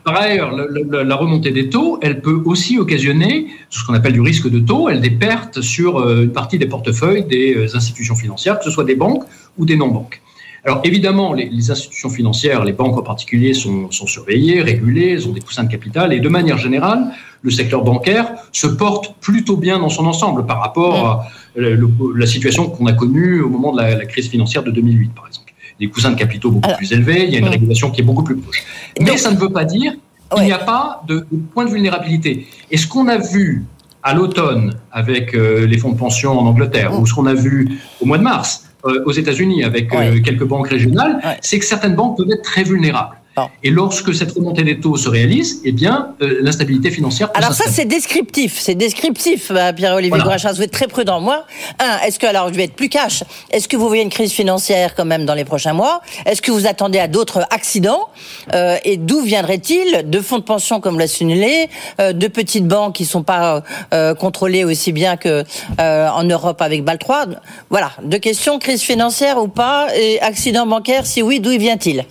Par 0.07 0.19
ailleurs, 0.19 0.53
la 0.55 1.17
remontée 1.17 1.51
des 1.51 1.69
taux, 1.69 1.99
elle 2.01 2.21
peut 2.21 2.41
aussi 2.45 2.79
occasionner 2.79 3.49
ce 3.71 3.85
qu'on 3.85 3.93
appelle 3.93 4.13
du 4.13 4.21
risque 4.21 4.49
de 4.49 4.61
taux, 4.61 4.89
elle 4.89 5.01
des 5.01 5.11
pertes 5.11 5.63
sur 5.63 5.99
euh, 5.99 6.23
une 6.23 6.31
partie 6.31 6.59
des 6.59 6.67
portefeuilles 6.67 7.25
des 7.25 7.57
euh, 7.57 7.77
institutions 7.77 8.15
financières, 8.15 8.61
que 8.61 8.65
ce 8.65 8.71
soit 8.71 8.85
des 8.85 8.95
banques 8.95 9.25
ou 9.59 9.67
des 9.67 9.75
non-banques. 9.75 10.23
Alors 10.65 10.81
évidemment, 10.85 11.33
les, 11.33 11.71
institutions 11.73 12.09
financières, 12.09 12.63
les 12.63 12.73
banques 12.73 12.97
en 12.97 13.03
particulier, 13.03 13.53
sont, 13.53 13.91
surveillées, 13.91 14.63
régulées, 14.63 15.15
elles 15.15 15.27
ont 15.27 15.33
des 15.33 15.41
coussins 15.41 15.65
de 15.65 15.71
capital, 15.73 16.13
et 16.13 16.21
de 16.21 16.29
manière 16.29 16.59
générale, 16.59 17.11
le 17.43 17.51
secteur 17.51 17.83
bancaire 17.83 18.33
se 18.53 18.69
porte 18.69 19.17
plutôt 19.21 19.57
bien 19.57 19.81
dans 19.81 19.89
son 19.89 20.07
ensemble 20.07 20.47
par 20.47 20.61
rapport 20.61 21.05
à 21.05 21.29
la 21.57 22.27
situation 22.27 22.71
qu'on 22.71 22.87
a 22.87 22.93
connue 22.93 23.41
au 23.41 23.49
moment 23.49 23.73
de 23.73 23.83
la, 23.83 23.97
la 23.97 24.07
crise 24.07 24.29
financière 24.29 24.63
de 24.63 24.71
2008, 24.71 25.11
par 25.17 25.27
exemple 25.27 25.46
des 25.79 25.89
coussins 25.89 26.11
de 26.11 26.17
capitaux 26.17 26.51
beaucoup 26.51 26.77
plus 26.77 26.93
élevés, 26.93 27.25
il 27.25 27.31
y 27.31 27.37
a 27.37 27.39
une 27.39 27.49
régulation 27.49 27.91
qui 27.91 28.01
est 28.01 28.05
beaucoup 28.05 28.25
plus 28.25 28.37
proche. 28.37 28.63
Mais 29.01 29.17
ça 29.17 29.31
ne 29.31 29.37
veut 29.37 29.51
pas 29.51 29.65
dire 29.65 29.95
qu'il 30.35 30.45
n'y 30.45 30.53
a 30.53 30.59
pas 30.59 31.03
de, 31.07 31.27
point 31.53 31.65
de 31.65 31.71
vulnérabilité. 31.71 32.47
Et 32.71 32.77
ce 32.77 32.87
qu'on 32.87 33.09
a 33.09 33.19
vu 33.19 33.65
à 34.03 34.15
l'automne 34.15 34.75
avec 34.93 35.35
euh, 35.35 35.67
les 35.67 35.79
fonds 35.79 35.91
de 35.91 35.99
pension 35.99 36.39
en 36.39 36.47
Angleterre, 36.47 36.93
mm. 36.93 37.01
ou 37.01 37.07
ce 37.07 37.15
qu'on 37.15 37.27
a 37.27 37.35
vu 37.35 37.79
au 38.01 38.07
mois 38.07 38.19
de 38.19 38.23
mars 38.23 38.69
euh, 38.85 39.03
aux 39.05 39.13
États-Unis 39.13 39.65
avec 39.65 39.93
euh, 39.93 40.21
quelques 40.21 40.45
banques 40.45 40.69
régionales, 40.69 41.21
c'est 41.41 41.59
que 41.59 41.65
certaines 41.65 41.95
banques 41.95 42.17
peuvent 42.17 42.31
être 42.31 42.43
très 42.43 42.63
vulnérables. 42.63 43.17
Et 43.63 43.71
lorsque 43.71 44.15
cette 44.15 44.33
remontée 44.33 44.63
des 44.63 44.81
taux 44.81 44.97
se 44.97 45.09
réalise, 45.09 45.61
eh 45.65 45.73
bien, 45.73 46.15
euh, 46.23 46.39
l'instabilité 46.41 46.91
financière. 46.91 47.31
Alors 47.35 47.53
ça, 47.53 47.65
c'est 47.69 47.85
descriptif, 47.85 48.59
c'est 48.59 48.75
descriptif, 48.75 49.51
euh, 49.51 49.73
Pierre-Olivier 49.73 50.19
voilà. 50.19 50.53
Vous 50.53 50.63
êtes 50.63 50.71
très 50.71 50.87
prudent. 50.87 51.21
Moi, 51.21 51.45
un, 51.79 51.99
est-ce 52.07 52.19
que 52.19 52.27
alors 52.27 52.49
je 52.49 52.55
vais 52.55 52.65
être 52.65 52.75
plus 52.75 52.89
cash 52.89 53.25
Est-ce 53.51 53.69
que 53.69 53.77
vous 53.77 53.89
voyez 53.89 54.03
une 54.03 54.11
crise 54.11 54.33
financière 54.33 54.95
quand 54.95 55.05
même 55.05 55.25
dans 55.27 55.35
les 55.35 55.45
prochains 55.45 55.73
mois? 55.73 56.01
Est-ce 56.25 56.41
que 56.41 56.51
vous 56.51 56.67
attendez 56.67 56.99
à 56.99 57.09
d'autres 57.09 57.47
accidents? 57.51 58.09
Euh, 58.55 58.77
Et 58.85 58.97
d'où 58.97 59.21
viendrait-il 59.21 60.09
de 60.09 60.21
fonds 60.21 60.39
de 60.39 60.45
pension 60.45 60.81
comme 60.81 60.99
la 60.99 61.07
Sunilé, 61.07 61.69
euh, 62.01 62.13
de 62.13 62.29
petites 62.29 62.67
banques 62.67 62.95
qui 62.95 63.05
sont 63.05 63.23
pas 63.23 63.63
euh, 63.93 64.15
contrôlées 64.15 64.65
aussi 64.65 64.93
bien 64.93 65.17
que 65.17 65.45
en 65.79 66.25
Europe 66.25 66.63
avec 66.63 66.85
BAL 66.85 66.99
3 66.99 67.27
Voilà, 67.71 67.93
deux 68.03 68.19
questions 68.19 68.59
crise 68.59 68.83
financière 68.83 69.39
ou 69.43 69.49
pas? 69.49 69.89
Et 69.97 70.21
accident 70.21 70.67
bancaire 70.67 71.07
Si 71.07 71.23
oui, 71.23 71.41
d'où 71.41 71.51
vient-il? 71.51 72.05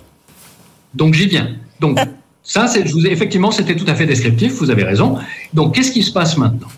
Donc 0.96 1.14
j'y 1.14 1.26
viens. 1.26 1.48
Donc 1.80 1.98
ça, 2.42 2.66
effectivement, 3.10 3.50
c'était 3.50 3.76
tout 3.76 3.84
à 3.88 3.94
fait 3.94 4.06
descriptif, 4.06 4.52
vous 4.54 4.70
avez 4.70 4.84
raison. 4.84 5.18
Donc 5.52 5.74
qu'est-ce 5.74 5.92
qui 5.92 6.02
se 6.02 6.12
passe 6.12 6.36
maintenant? 6.36 6.68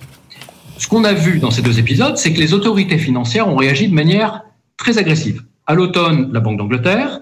Ce 0.79 0.87
qu'on 0.87 1.05
a 1.05 1.13
vu 1.13 1.39
dans 1.39 1.51
ces 1.51 1.63
deux 1.63 1.79
épisodes, 1.79 2.17
c'est 2.17 2.33
que 2.33 2.39
les 2.39 2.55
autorités 2.55 2.99
financières 2.99 3.49
ont 3.49 3.57
réagi 3.57 3.89
de 3.89 3.95
manière 3.95 4.43
très 4.77 4.99
agressive. 4.99 5.43
À 5.67 5.75
l'automne, 5.75 6.31
la 6.33 6.41
Banque 6.41 6.59
d'Angleterre. 6.59 7.21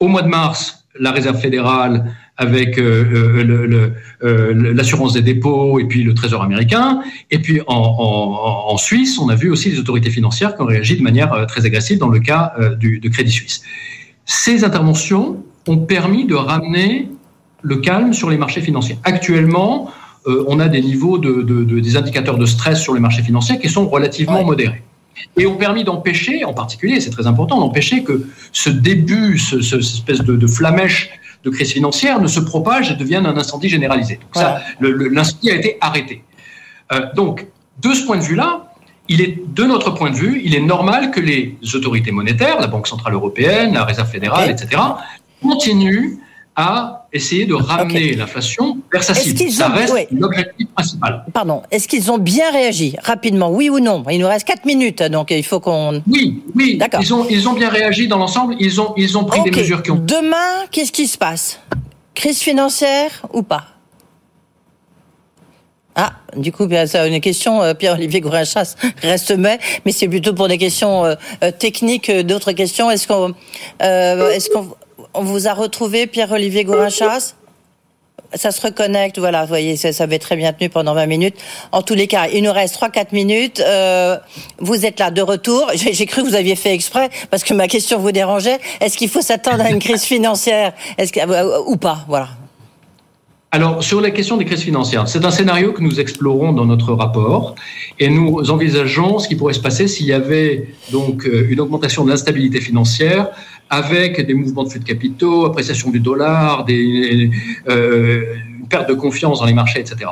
Au 0.00 0.08
mois 0.08 0.22
de 0.22 0.28
mars, 0.28 0.86
la 0.98 1.12
Réserve 1.12 1.40
fédérale 1.40 2.12
avec 2.36 2.78
euh, 2.78 3.44
euh, 4.22 4.72
l'assurance 4.74 5.12
des 5.12 5.22
dépôts 5.22 5.78
et 5.78 5.86
puis 5.86 6.02
le 6.02 6.14
Trésor 6.14 6.42
américain. 6.42 7.00
Et 7.30 7.38
puis 7.38 7.60
en, 7.66 8.76
Suisse, 8.76 9.18
on 9.18 9.28
a 9.28 9.36
vu 9.36 9.50
aussi 9.50 9.70
les 9.70 9.78
autorités 9.78 10.10
financières 10.10 10.56
qui 10.56 10.62
ont 10.62 10.66
réagi 10.66 10.96
de 10.96 11.02
manière 11.02 11.32
euh, 11.32 11.46
très 11.46 11.64
agressive 11.64 11.98
dans 11.98 12.08
le 12.08 12.18
cas 12.18 12.54
du, 12.78 12.98
de 12.98 13.08
Crédit 13.08 13.30
Suisse. 13.30 13.62
Ces 14.26 14.64
interventions 14.64 15.44
ont 15.68 15.78
permis 15.78 16.26
de 16.26 16.34
ramener 16.34 17.08
le 17.62 17.76
calme 17.76 18.12
sur 18.12 18.30
les 18.30 18.36
marchés 18.36 18.60
financiers. 18.60 18.98
Actuellement, 19.04 19.90
euh, 20.26 20.44
on 20.48 20.60
a 20.60 20.68
des 20.68 20.80
niveaux 20.80 21.18
de, 21.18 21.42
des 21.64 21.96
indicateurs 21.96 22.38
de 22.38 22.46
stress 22.46 22.80
sur 22.80 22.94
les 22.94 23.00
marchés 23.00 23.22
financiers 23.22 23.58
qui 23.58 23.68
sont 23.68 23.88
relativement 23.88 24.44
modérés. 24.44 24.82
Et 25.36 25.46
ont 25.46 25.56
permis 25.56 25.84
d'empêcher, 25.84 26.44
en 26.44 26.52
particulier, 26.52 27.00
c'est 27.00 27.10
très 27.10 27.26
important, 27.26 27.58
d'empêcher 27.60 28.02
que 28.02 28.26
ce 28.52 28.70
début, 28.70 29.38
ce, 29.38 29.60
cette 29.60 29.80
espèce 29.80 30.20
de, 30.20 30.46
flamèche 30.46 31.10
de 31.44 31.50
crise 31.50 31.72
financière 31.72 32.20
ne 32.20 32.26
se 32.26 32.40
propage 32.40 32.90
et 32.90 32.94
devienne 32.94 33.26
un 33.26 33.36
incendie 33.36 33.68
généralisé. 33.68 34.14
Donc 34.14 34.34
ça, 34.34 34.60
l'incendie 34.80 35.50
a 35.50 35.56
été 35.56 35.78
arrêté. 35.80 36.22
Euh, 36.92 37.06
donc, 37.14 37.46
de 37.82 37.92
ce 37.92 38.04
point 38.04 38.16
de 38.16 38.22
vue-là, 38.22 38.72
il 39.08 39.20
est, 39.20 39.38
de 39.54 39.64
notre 39.64 39.90
point 39.90 40.10
de 40.10 40.16
vue, 40.16 40.40
il 40.44 40.54
est 40.54 40.60
normal 40.60 41.10
que 41.10 41.20
les 41.20 41.56
autorités 41.74 42.10
monétaires, 42.10 42.58
la 42.60 42.66
Banque 42.66 42.88
Centrale 42.88 43.14
Européenne, 43.14 43.74
la 43.74 43.84
Réserve 43.84 44.10
fédérale, 44.10 44.50
etc., 44.50 44.80
continue 45.44 46.18
à 46.56 47.06
essayer 47.12 47.46
de 47.46 47.54
ramener 47.54 48.14
l'inflation 48.14 48.78
vers 48.92 49.02
sa 49.02 49.14
cible. 49.14 49.50
Ça 49.50 49.68
reste 49.68 50.08
l'objectif 50.12 50.68
principal. 50.74 51.24
Pardon. 51.32 51.62
Est-ce 51.70 51.88
qu'ils 51.88 52.12
ont 52.12 52.18
bien 52.18 52.50
réagi 52.52 52.94
rapidement, 53.02 53.50
oui 53.50 53.68
ou 53.68 53.80
non? 53.80 54.04
Il 54.10 54.20
nous 54.20 54.28
reste 54.28 54.46
4 54.46 54.64
minutes, 54.64 55.02
donc 55.02 55.30
il 55.32 55.44
faut 55.44 55.60
qu'on. 55.60 56.00
Oui, 56.08 56.42
oui. 56.54 56.76
D'accord. 56.76 57.00
Ils 57.02 57.12
ont, 57.12 57.26
ils 57.28 57.48
ont 57.48 57.54
bien 57.54 57.70
réagi 57.70 58.06
dans 58.06 58.18
l'ensemble. 58.18 58.54
Ils 58.60 58.80
ont, 58.80 58.94
ils 58.96 59.18
ont 59.18 59.24
pris 59.24 59.42
des 59.42 59.50
mesures 59.50 59.82
qui 59.82 59.90
ont. 59.90 59.96
Demain, 59.96 60.66
qu'est-ce 60.70 60.92
qui 60.92 61.08
se 61.08 61.18
passe? 61.18 61.60
Crise 62.14 62.38
financière 62.38 63.26
ou 63.32 63.42
pas? 63.42 63.64
Ah, 65.96 66.12
du 66.36 66.50
coup, 66.50 66.68
ça 66.86 67.06
une 67.06 67.20
question, 67.20 67.62
euh, 67.62 67.72
Pierre-Olivier 67.72 68.20
Gourinchas 68.20 68.74
reste 69.02 69.30
mais, 69.38 69.60
mais 69.84 69.92
c'est 69.92 70.08
plutôt 70.08 70.34
pour 70.34 70.48
des 70.48 70.58
questions 70.58 71.04
euh, 71.04 71.14
euh, 71.44 71.52
techniques, 71.52 72.10
d'autres 72.10 72.50
questions. 72.50 72.90
Est-ce 72.90 73.06
qu'on, 73.06 73.32
est-ce 73.78 74.50
qu'on, 74.50 74.74
on 75.14 75.22
vous 75.22 75.48
a 75.48 75.54
retrouvé, 75.54 76.06
Pierre-Olivier 76.06 76.64
Gourinchas 76.64 77.34
ça 78.34 78.50
se 78.50 78.60
reconnecte, 78.60 79.18
voilà, 79.18 79.42
vous 79.42 79.48
voyez, 79.48 79.76
ça, 79.76 79.92
ça 79.92 80.04
avait 80.04 80.18
très 80.18 80.36
bien 80.36 80.52
tenu 80.52 80.68
pendant 80.68 80.94
20 80.94 81.06
minutes. 81.06 81.36
En 81.72 81.82
tous 81.82 81.94
les 81.94 82.06
cas, 82.06 82.26
il 82.32 82.42
nous 82.42 82.52
reste 82.52 82.76
3-4 82.80 83.06
minutes. 83.12 83.62
Euh, 83.64 84.16
vous 84.58 84.84
êtes 84.84 84.98
là 84.98 85.10
de 85.10 85.22
retour. 85.22 85.70
J'ai 85.74 86.06
cru 86.06 86.22
que 86.22 86.28
vous 86.28 86.34
aviez 86.34 86.56
fait 86.56 86.74
exprès 86.74 87.10
parce 87.30 87.44
que 87.44 87.54
ma 87.54 87.68
question 87.68 87.98
vous 87.98 88.12
dérangeait. 88.12 88.58
Est-ce 88.80 88.96
qu'il 88.96 89.08
faut 89.08 89.22
s'attendre 89.22 89.64
à 89.64 89.70
une 89.70 89.78
crise 89.78 90.02
financière? 90.02 90.72
Euh, 90.98 91.60
ou 91.66 91.76
pas 91.76 92.04
Voilà. 92.08 92.28
Alors, 93.54 93.84
sur 93.84 94.00
la 94.00 94.10
question 94.10 94.36
des 94.36 94.44
crises 94.44 94.62
financières, 94.62 95.06
c'est 95.06 95.24
un 95.24 95.30
scénario 95.30 95.72
que 95.72 95.80
nous 95.80 96.00
explorons 96.00 96.52
dans 96.52 96.64
notre 96.64 96.92
rapport 96.92 97.54
et 98.00 98.08
nous 98.08 98.50
envisageons 98.50 99.20
ce 99.20 99.28
qui 99.28 99.36
pourrait 99.36 99.54
se 99.54 99.60
passer 99.60 99.86
s'il 99.86 100.06
y 100.06 100.12
avait 100.12 100.74
donc 100.90 101.24
euh, 101.24 101.46
une 101.48 101.60
augmentation 101.60 102.04
de 102.04 102.10
l'instabilité 102.10 102.60
financière 102.60 103.28
avec 103.70 104.24
des 104.26 104.34
mouvements 104.34 104.64
de 104.64 104.68
flux 104.68 104.80
de 104.80 104.84
capitaux, 104.84 105.46
appréciation 105.46 105.90
du 105.90 106.00
dollar, 106.00 106.64
des, 106.64 107.30
euh, 107.68 108.34
une 108.58 108.68
perte 108.68 108.88
de 108.88 108.94
confiance 108.94 109.40
dans 109.40 109.46
les 109.46 109.52
marchés, 109.52 109.80
etc. 109.80 110.10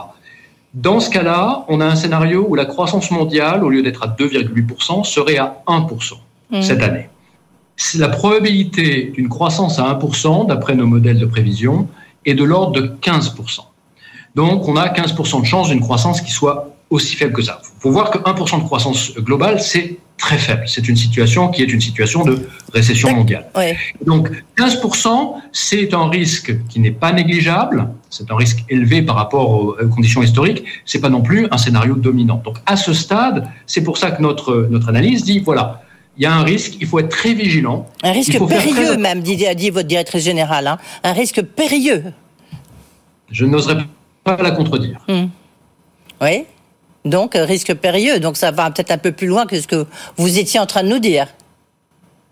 Dans 0.75 1.01
ce 1.01 1.11
cas-là, 1.11 1.65
on 1.69 1.81
a 1.81 1.87
un 1.87 1.97
scénario 1.97 2.47
où 2.49 2.55
la 2.55 2.65
croissance 2.65 3.11
mondiale, 3.11 3.63
au 3.63 3.69
lieu 3.69 3.83
d'être 3.83 4.03
à 4.03 4.09
2,8%, 4.09 5.05
serait 5.05 5.37
à 5.37 5.63
1% 5.67 6.15
mmh. 6.51 6.63
cette 6.63 6.83
année. 6.83 7.09
la 7.97 8.09
probabilité 8.09 9.13
d'une 9.15 9.29
croissance 9.29 9.79
à 9.79 9.83
1%, 9.83 10.47
d'après 10.47 10.75
nos 10.75 10.87
modèles 10.87 11.19
de 11.19 11.27
prévision, 11.27 11.89
est 12.25 12.35
de 12.35 12.45
l'ordre 12.45 12.81
de 12.81 12.87
15%. 13.03 13.61
Donc, 14.35 14.67
on 14.67 14.77
a 14.77 14.89
15% 14.89 15.43
de 15.43 15.47
chance 15.47 15.69
d'une 15.69 15.81
croissance 15.81 16.23
qui 16.23 16.31
soit 16.31 16.75
aussi 16.93 17.17
faible 17.17 17.33
que 17.33 17.43
ça. 17.43 17.61
Il 17.63 17.81
faut 17.81 17.91
voir 17.91 18.11
que 18.11 18.19
1% 18.19 18.59
de 18.59 18.65
croissance 18.65 19.15
globale, 19.15 19.61
c'est 19.61 19.99
très 20.19 20.37
faible. 20.37 20.65
C'est 20.67 20.87
une 20.89 20.97
situation 20.97 21.49
qui 21.49 21.63
est 21.63 21.73
une 21.73 21.81
situation 21.81 22.23
de 22.23 22.47
récession 22.73 23.15
mondiale. 23.15 23.47
Donc 24.05 24.31
15%, 24.59 25.35
c'est 25.53 25.95
un 25.95 26.09
risque 26.09 26.55
qui 26.69 26.81
n'est 26.81 26.93
pas 26.93 27.13
négligeable, 27.13 27.89
c'est 28.11 28.31
un 28.31 28.37
risque 28.37 28.65
élevé 28.69 29.03
par 29.03 29.17
rapport 29.17 29.51
aux 29.51 29.75
conditions 29.89 30.23
historiques, 30.23 30.65
c'est 30.85 31.01
pas 31.01 31.09
non 31.09 31.23
plus 31.23 31.49
un 31.51 31.59
scénario 31.59 31.95
dominant. 31.95 32.41
Donc 32.45 32.59
à 32.67 32.77
ce 32.77 32.93
stade, 32.93 33.49
c'est 33.67 33.83
pour 33.83 33.97
ça 33.97 34.11
que 34.11 34.23
notre, 34.23 34.69
notre 34.71 34.89
analyse 34.91 35.25
dit, 35.25 35.41
voilà, 35.41 35.83
il 36.19 36.23
y 36.25 36.27
a 36.27 36.35
un 36.35 36.43
risque, 36.43 36.75
il 36.79 36.87
faut 36.87 36.99
être 36.99 37.09
très 37.09 37.33
vigilant. 37.33 37.87
Un 38.03 38.13
risque 38.13 38.39
périlleux 38.47 38.99
même, 38.99 39.23
dit, 39.23 39.47
a 39.47 39.55
dit 39.55 39.71
votre 39.71 39.89
directrice 39.89 40.25
générale, 40.25 40.67
hein. 40.67 40.79
un 41.03 41.15
risque 41.15 41.41
périlleux. 41.41 42.05
Je 43.31 43.47
n'oserais 43.47 43.79
pas 44.23 44.37
la 44.37 44.51
contredire. 44.51 45.01
Hmm. 45.09 45.29
Oui 46.21 46.45
donc, 47.05 47.37
euh, 47.37 47.45
risque 47.45 47.75
périlleux. 47.75 48.21
Donc, 48.21 48.37
ça 48.37 48.51
va 48.51 48.71
peut-être 48.71 48.91
un 48.91 48.99
peu 48.99 49.13
plus 49.13 49.27
loin 49.27 49.47
que 49.47 49.61
ce 49.61 49.67
que 49.67 49.87
vous 50.17 50.39
étiez 50.39 50.61
en 50.61 50.67
train 50.67 50.83
de 50.83 50.89
nous 50.89 50.99
dire. 50.99 51.27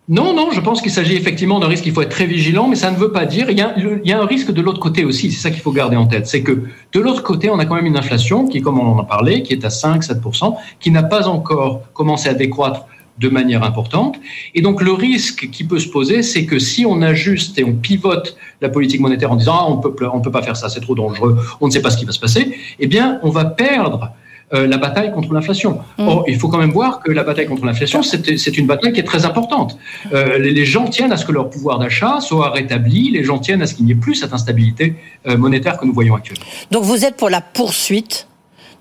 Non, 0.08 0.34
non, 0.34 0.50
je 0.50 0.60
pense 0.60 0.82
qu'il 0.82 0.90
s'agit 0.90 1.14
effectivement 1.14 1.60
d'un 1.60 1.68
risque, 1.68 1.86
il 1.86 1.92
faut 1.92 2.02
être 2.02 2.10
très 2.10 2.26
vigilant, 2.26 2.66
mais 2.66 2.74
ça 2.74 2.90
ne 2.90 2.96
veut 2.96 3.12
pas 3.12 3.26
dire, 3.26 3.48
il 3.48 3.56
y 3.56 4.12
a, 4.12 4.20
un 4.20 4.26
risque 4.26 4.50
de 4.50 4.60
l'autre 4.60 4.80
côté 4.80 5.04
aussi, 5.04 5.30
c'est 5.30 5.40
ça 5.40 5.50
qu'il 5.52 5.60
faut 5.60 5.70
garder 5.70 5.94
en 5.94 6.06
tête, 6.06 6.26
c'est 6.26 6.42
que 6.42 6.64
de 6.92 7.00
l'autre 7.00 7.22
côté, 7.22 7.48
on 7.48 7.60
a 7.60 7.64
quand 7.64 7.76
même 7.76 7.86
une 7.86 7.96
inflation 7.96 8.48
qui, 8.48 8.60
comme 8.60 8.80
on 8.80 8.86
en 8.86 8.98
a 8.98 9.04
parlé, 9.04 9.44
qui 9.44 9.52
est 9.52 9.64
à 9.64 9.68
5-7%, 9.68 10.56
qui 10.80 10.90
n'a 10.90 11.04
pas 11.04 11.28
encore 11.28 11.82
commencé 11.92 12.28
à 12.28 12.34
décroître 12.34 12.86
de 13.18 13.28
manière 13.28 13.62
importante. 13.62 14.16
Et 14.54 14.62
donc 14.62 14.82
le 14.82 14.92
risque 14.92 15.48
qui 15.50 15.62
peut 15.62 15.78
se 15.78 15.88
poser, 15.88 16.22
c'est 16.22 16.46
que 16.46 16.58
si 16.58 16.84
on 16.86 17.02
ajuste 17.02 17.58
et 17.58 17.64
on 17.64 17.74
pivote 17.74 18.36
la 18.60 18.68
politique 18.68 19.00
monétaire 19.00 19.30
en 19.30 19.36
disant 19.36 19.54
ah, 19.60 19.66
on 19.68 19.76
peut 19.76 19.94
on 20.12 20.20
peut 20.20 20.30
pas 20.30 20.42
faire 20.42 20.56
ça, 20.56 20.68
c'est 20.68 20.80
trop 20.80 20.94
dangereux, 20.94 21.38
on 21.60 21.66
ne 21.66 21.70
sait 21.70 21.82
pas 21.82 21.90
ce 21.90 21.98
qui 21.98 22.04
va 22.04 22.12
se 22.12 22.18
passer, 22.18 22.56
eh 22.78 22.86
bien 22.86 23.20
on 23.22 23.30
va 23.30 23.44
perdre 23.44 24.12
euh, 24.52 24.66
la 24.66 24.78
bataille 24.78 25.12
contre 25.12 25.32
l'inflation. 25.32 25.78
Mm. 25.98 26.08
Or, 26.08 26.24
il 26.26 26.36
faut 26.36 26.48
quand 26.48 26.58
même 26.58 26.72
voir 26.72 27.00
que 27.00 27.12
la 27.12 27.22
bataille 27.22 27.46
contre 27.46 27.64
l'inflation, 27.64 28.02
c'est 28.02 28.58
une 28.58 28.66
bataille 28.66 28.92
qui 28.92 29.00
est 29.00 29.04
très 29.04 29.24
importante. 29.24 29.78
Euh, 30.12 30.38
les, 30.38 30.64
gens 30.64 30.86
tiennent 30.86 31.12
à 31.12 31.16
ce 31.16 31.24
que 31.24 31.32
leur 31.32 31.50
pouvoir 31.50 31.78
d'achat 31.78 32.20
soit 32.20 32.50
rétabli, 32.50 33.10
les 33.10 33.22
gens 33.22 33.38
tiennent 33.38 33.62
à 33.62 33.66
ce 33.66 33.74
qu'il 33.74 33.84
n'y 33.86 33.92
ait 33.92 33.96
plus 33.96 34.16
cette 34.16 34.32
instabilité 34.32 34.94
euh, 35.28 35.36
monétaire 35.36 35.78
que 35.78 35.86
nous 35.86 35.92
voyons 35.92 36.16
actuellement. 36.16 36.44
Donc 36.70 36.82
vous 36.82 37.04
êtes 37.04 37.16
pour 37.16 37.30
la 37.30 37.40
poursuite 37.40 38.26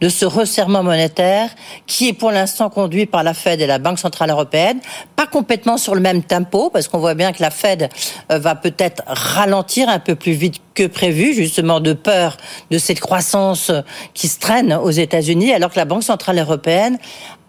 de 0.02 0.10
ce 0.10 0.26
resserrement 0.26 0.84
monétaire 0.84 1.50
qui 1.88 2.10
est 2.10 2.14
pour 2.14 2.32
l'instant 2.32 2.70
conduit 2.70 3.06
par 3.06 3.24
la 3.24 3.34
Fed 3.34 3.62
et 3.62 3.68
la 3.68 3.80
Banque 3.80 4.00
Centrale 4.00 4.30
Européenne, 4.30 4.80
pas 5.16 5.28
complètement 5.28 5.78
sur 5.78 5.96
le 5.96 6.02
même 6.02 6.24
tempo, 6.24 6.70
parce 6.70 6.88
qu'on 6.88 7.00
voit 7.00 7.16
bien 7.16 7.32
que 7.32 7.42
la 7.42 7.52
Fed 7.52 7.90
euh, 8.32 8.40
va 8.40 8.56
peut-être 8.56 9.04
ralentir 9.08 9.90
un 9.90 10.00
peu 10.00 10.16
plus 10.16 10.32
vite 10.32 10.62
que 10.74 10.88
prévu, 10.88 11.34
justement 11.34 11.80
de 11.80 11.94
peur 11.94 12.38
de 12.72 12.78
cette 12.78 13.00
croissance 13.00 13.72
qui 14.14 14.28
se 14.28 14.40
traîne 14.40 14.74
aux 14.74 14.92
États-Unis, 14.92 15.54
alors 15.54 15.72
que 15.72 15.80
la 15.80 15.86
Banque 15.86 16.04
Centrale 16.04 16.40
Européenne 16.40 16.98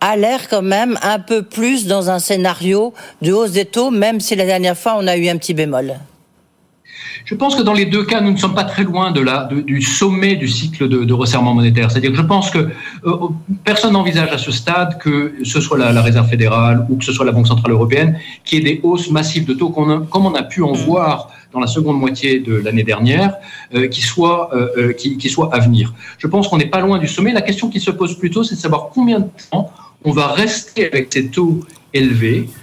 a 0.00 0.16
l'air 0.16 0.48
quand 0.48 0.62
même 0.62 0.98
un 1.02 1.18
peu 1.18 1.42
plus 1.42 1.86
dans 1.86 2.10
un 2.10 2.18
scénario 2.18 2.94
de 3.22 3.32
hausse 3.32 3.52
des 3.52 3.66
taux, 3.66 3.90
même 3.90 4.18
si 4.20 4.34
la 4.34 4.46
dernière 4.46 4.76
fois 4.76 4.96
on 4.98 5.06
a 5.06 5.16
eu 5.16 5.28
un 5.28 5.36
petit 5.36 5.54
bémol. 5.54 5.94
Je 7.24 7.34
pense 7.34 7.54
que 7.54 7.62
dans 7.62 7.72
les 7.72 7.86
deux 7.86 8.04
cas, 8.04 8.20
nous 8.20 8.32
ne 8.32 8.36
sommes 8.36 8.54
pas 8.54 8.64
très 8.64 8.82
loin 8.82 9.10
de 9.10 9.20
la, 9.20 9.48
du 9.50 9.82
sommet 9.82 10.36
du 10.36 10.48
cycle 10.48 10.88
de, 10.88 11.12
resserrement 11.12 11.54
monétaire. 11.54 11.90
C'est-à-dire 11.90 12.10
que 12.12 12.16
je 12.16 12.22
pense 12.22 12.50
que 12.50 12.58
euh, 13.04 13.16
personne 13.64 13.92
n'envisage 13.92 14.30
à 14.32 14.38
ce 14.38 14.50
stade 14.52 14.98
que 14.98 15.34
ce 15.42 15.60
soit 15.60 15.78
la, 15.78 16.00
Réserve 16.00 16.28
fédérale 16.28 16.86
ou 16.88 16.96
que 16.96 17.04
ce 17.04 17.12
soit 17.12 17.24
la 17.24 17.32
Banque 17.32 17.46
centrale 17.46 17.72
européenne 17.72 18.18
qui 18.44 18.56
ait 18.56 18.60
des 18.60 18.80
hausses 18.82 19.10
massives 19.10 19.44
de 19.44 19.54
taux, 19.54 19.68
comme 19.70 20.26
on 20.26 20.34
a 20.34 20.42
pu 20.42 20.62
en 20.62 20.72
mm. 20.72 20.76
voir 20.76 21.30
dans 21.52 21.60
la 21.60 21.66
seconde 21.66 21.98
moitié 21.98 22.38
de 22.38 22.54
l'année 22.54 22.84
dernière, 22.84 23.34
euh, 23.74 23.88
qui, 23.88 24.02
soit, 24.02 24.50
euh, 24.54 24.92
qui, 24.92 25.18
qui 25.18 25.28
soit 25.28 25.54
à 25.54 25.58
venir. 25.58 25.92
Je 26.18 26.26
pense 26.26 26.48
qu'on 26.48 26.58
n'est 26.58 26.66
pas 26.66 26.80
loin 26.80 26.98
du 26.98 27.08
sommet. 27.08 27.32
La 27.32 27.42
question 27.42 27.68
qui 27.68 27.80
se 27.80 27.90
pose 27.90 28.16
plutôt, 28.16 28.44
c'est 28.44 28.54
de 28.54 28.60
savoir 28.60 28.90
combien 28.94 29.20
de 29.20 29.28
temps 29.50 29.70
on 30.04 30.12
va 30.12 30.28
rester 30.28 30.86
avec 30.86 31.12
ces 31.12 31.28
taux 31.28 31.60
élevés 31.92 32.48
euh, 32.48 32.59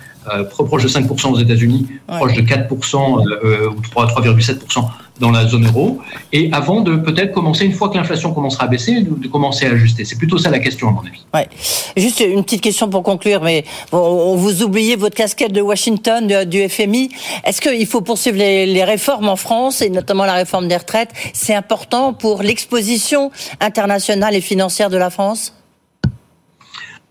proche 0.49 0.83
de 0.83 0.89
5% 0.89 1.31
aux 1.31 1.39
États-Unis, 1.39 1.87
proche 2.07 2.33
de 2.33 2.41
4% 2.41 3.27
euh, 3.27 3.69
ou 3.69 3.81
3,7% 3.81 4.85
dans 5.19 5.31
la 5.31 5.47
zone 5.47 5.65
euro, 5.65 5.99
et 6.31 6.49
avant 6.53 6.81
de 6.81 6.95
peut-être 6.95 7.31
commencer, 7.33 7.65
une 7.65 7.73
fois 7.73 7.89
que 7.89 7.97
l'inflation 7.97 8.33
commencera 8.33 8.65
à 8.65 8.67
baisser, 8.67 9.01
de, 9.01 9.27
commencer 9.27 9.65
à 9.65 9.71
ajuster. 9.71 10.05
C'est 10.05 10.17
plutôt 10.17 10.37
ça 10.37 10.51
la 10.51 10.59
question, 10.59 10.89
à 10.89 10.91
mon 10.91 11.01
avis. 11.01 11.25
Ouais. 11.33 11.49
Juste 11.95 12.19
une 12.19 12.43
petite 12.43 12.61
question 12.61 12.87
pour 12.87 13.01
conclure, 13.03 13.41
mais 13.41 13.65
vous 13.91 14.61
oubliez 14.61 14.95
votre 14.95 15.15
casquette 15.15 15.53
de 15.53 15.61
Washington, 15.61 16.45
du 16.45 16.69
FMI. 16.69 17.09
Est-ce 17.43 17.61
qu'il 17.61 17.87
faut 17.87 18.01
poursuivre 18.01 18.37
les, 18.37 18.65
les, 18.67 18.83
réformes 18.83 19.29
en 19.29 19.35
France, 19.35 19.81
et 19.81 19.89
notamment 19.89 20.25
la 20.25 20.33
réforme 20.33 20.67
des 20.67 20.77
retraites? 20.77 21.09
C'est 21.33 21.55
important 21.55 22.13
pour 22.13 22.43
l'exposition 22.43 23.31
internationale 23.59 24.35
et 24.35 24.41
financière 24.41 24.89
de 24.89 24.97
la 24.97 25.09
France? 25.09 25.53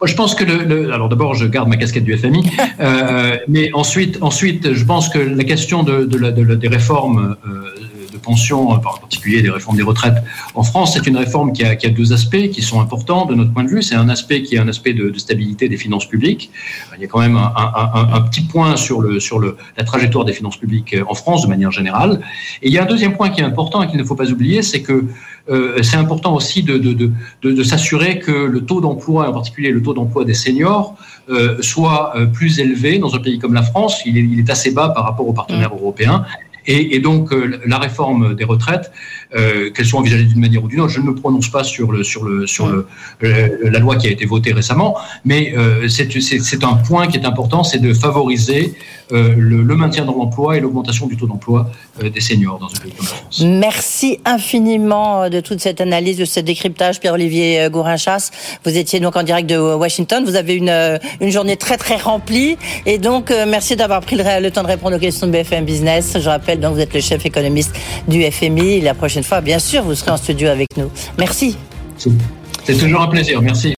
Je 0.04 0.14
pense 0.14 0.34
que 0.34 0.44
le, 0.44 0.92
alors 0.92 1.08
d'abord 1.08 1.34
je 1.34 1.46
garde 1.46 1.68
ma 1.68 1.76
casquette 1.76 2.04
du 2.04 2.16
FMI, 2.16 2.50
euh, 2.80 3.36
mais 3.48 3.70
ensuite 3.72 4.18
ensuite 4.20 4.74
je 4.74 4.84
pense 4.84 5.08
que 5.08 5.18
la 5.18 5.44
question 5.44 5.82
de, 5.82 6.04
de, 6.04 6.18
la, 6.18 6.32
de 6.32 6.54
des 6.54 6.68
réformes 6.68 7.36
euh, 7.46 7.74
de 8.12 8.18
pension, 8.18 8.68
en 8.70 8.78
particulier 8.78 9.40
des 9.40 9.50
réformes 9.50 9.76
des 9.76 9.82
retraites 9.82 10.22
en 10.54 10.62
France, 10.62 10.94
c'est 10.94 11.06
une 11.06 11.16
réforme 11.16 11.52
qui 11.52 11.64
a, 11.64 11.76
qui 11.76 11.86
a, 11.86 11.90
deux 11.90 12.12
aspects 12.12 12.50
qui 12.50 12.62
sont 12.62 12.80
importants 12.80 13.24
de 13.24 13.34
notre 13.34 13.52
point 13.52 13.64
de 13.64 13.68
vue. 13.68 13.82
C'est 13.82 13.94
un 13.94 14.08
aspect 14.08 14.42
qui 14.42 14.56
est 14.56 14.58
un 14.58 14.68
aspect 14.68 14.92
de, 14.92 15.10
de, 15.10 15.18
stabilité 15.18 15.68
des 15.68 15.76
finances 15.76 16.06
publiques. 16.06 16.50
Il 16.96 17.00
y 17.00 17.04
a 17.04 17.08
quand 17.08 17.20
même 17.20 17.36
un, 17.36 17.52
un, 17.56 18.14
un, 18.14 18.20
petit 18.20 18.42
point 18.42 18.76
sur 18.76 19.00
le 19.00 19.18
sur 19.18 19.38
le 19.38 19.56
la 19.78 19.84
trajectoire 19.84 20.24
des 20.26 20.34
finances 20.34 20.58
publiques 20.58 20.94
en 21.08 21.14
France 21.14 21.42
de 21.42 21.48
manière 21.48 21.70
générale. 21.70 22.20
Et 22.62 22.68
il 22.68 22.72
y 22.72 22.78
a 22.78 22.82
un 22.82 22.86
deuxième 22.86 23.16
point 23.16 23.30
qui 23.30 23.40
est 23.40 23.44
important 23.44 23.82
et 23.82 23.86
qu'il 23.86 23.98
ne 23.98 24.04
faut 24.04 24.14
pas 24.14 24.30
oublier, 24.30 24.62
c'est 24.62 24.82
que 24.82 25.06
euh, 25.48 25.82
c'est 25.82 25.96
important 25.96 26.34
aussi 26.34 26.62
de, 26.62 26.76
de, 26.76 26.92
de, 26.92 27.52
de 27.52 27.62
s'assurer 27.62 28.18
que 28.18 28.32
le 28.32 28.64
taux 28.64 28.80
d'emploi, 28.80 29.28
en 29.28 29.32
particulier 29.32 29.70
le 29.70 29.82
taux 29.82 29.94
d'emploi 29.94 30.24
des 30.24 30.34
seniors, 30.34 30.96
euh, 31.28 31.56
soit 31.60 32.16
euh, 32.16 32.26
plus 32.26 32.58
élevé 32.58 32.98
dans 32.98 33.14
un 33.14 33.18
pays 33.18 33.38
comme 33.38 33.54
la 33.54 33.62
France. 33.62 34.02
Il 34.06 34.18
est, 34.18 34.22
il 34.22 34.38
est 34.38 34.50
assez 34.50 34.72
bas 34.72 34.88
par 34.88 35.04
rapport 35.04 35.28
aux 35.28 35.32
partenaires 35.32 35.70
mmh. 35.74 35.78
européens. 35.78 36.24
Et, 36.68 36.96
et, 36.96 36.98
donc 36.98 37.32
la 37.64 37.78
réforme 37.78 38.34
des 38.34 38.42
retraites, 38.42 38.90
euh, 39.34 39.70
qu'elles 39.70 39.86
soient 39.86 40.00
envisagées 40.00 40.24
d'une 40.24 40.40
manière 40.40 40.62
ou 40.62 40.68
d'une 40.68 40.80
autre, 40.80 40.92
je 40.92 41.00
ne 41.00 41.06
me 41.06 41.14
prononce 41.14 41.48
pas 41.48 41.64
sur 41.64 41.90
le 41.92 42.04
sur 42.04 42.24
le 42.24 42.46
sur 42.46 42.68
le, 42.68 42.86
la 43.20 43.78
loi 43.78 43.96
qui 43.96 44.06
a 44.06 44.10
été 44.10 44.26
votée 44.26 44.52
récemment, 44.52 44.96
mais 45.24 45.54
euh, 45.56 45.88
c'est 45.88 46.64
un 46.64 46.74
point 46.74 47.06
qui 47.08 47.16
est 47.16 47.26
important, 47.26 47.64
c'est 47.64 47.78
de 47.78 47.92
favoriser 47.92 48.74
euh, 49.12 49.34
le, 49.36 49.62
le, 49.62 49.76
maintien 49.76 50.04
dans 50.04 50.16
l'emploi 50.16 50.56
et 50.56 50.60
l'augmentation 50.60 51.06
du 51.06 51.16
taux 51.16 51.28
d'emploi 51.28 51.70
euh, 52.02 52.10
des 52.10 52.20
seniors 52.20 52.58
dans 52.58 52.66
un 52.66 52.82
pays 52.82 52.90
comme 52.90 53.06
la 53.06 53.14
France. 53.14 53.40
Merci 53.40 54.18
infiniment 54.24 55.30
de 55.30 55.38
toute 55.38 55.60
cette 55.60 55.80
analyse, 55.80 56.16
de 56.16 56.24
ce 56.24 56.40
décryptage, 56.40 56.98
Pierre-Olivier 56.98 57.60
euh, 57.60 57.70
Gourinchas. 57.70 58.32
Vous 58.64 58.76
étiez 58.76 58.98
donc 58.98 59.14
en 59.14 59.22
direct 59.22 59.48
de 59.48 59.56
Washington. 59.56 60.24
Vous 60.24 60.34
avez 60.34 60.54
une, 60.54 60.98
une 61.20 61.30
journée 61.30 61.56
très 61.56 61.76
très 61.76 61.94
remplie 61.94 62.56
et 62.84 62.98
donc 62.98 63.32
merci 63.46 63.76
d'avoir 63.76 64.00
pris 64.00 64.16
le, 64.16 64.50
temps 64.50 64.62
de 64.62 64.66
répondre 64.66 64.96
aux 64.96 65.00
questions 65.00 65.28
de 65.28 65.32
BFM 65.32 65.64
Business. 65.64 66.16
Je 66.18 66.28
rappelle 66.28 66.58
donc 66.58 66.74
vous 66.74 66.80
êtes 66.80 66.94
le 66.94 67.00
chef 67.00 67.24
économiste 67.24 67.76
du 68.08 68.24
FMI. 68.24 68.80
La 68.80 68.94
prochaine 68.94 69.22
bien 69.42 69.58
sûr, 69.58 69.82
vous 69.82 69.94
serez 69.94 70.10
en 70.12 70.16
studio 70.16 70.48
avec 70.48 70.76
nous. 70.76 70.90
Merci. 71.18 71.56
C'est 71.96 72.74
toujours 72.74 73.02
un 73.02 73.08
plaisir. 73.08 73.40
Merci. 73.42 73.74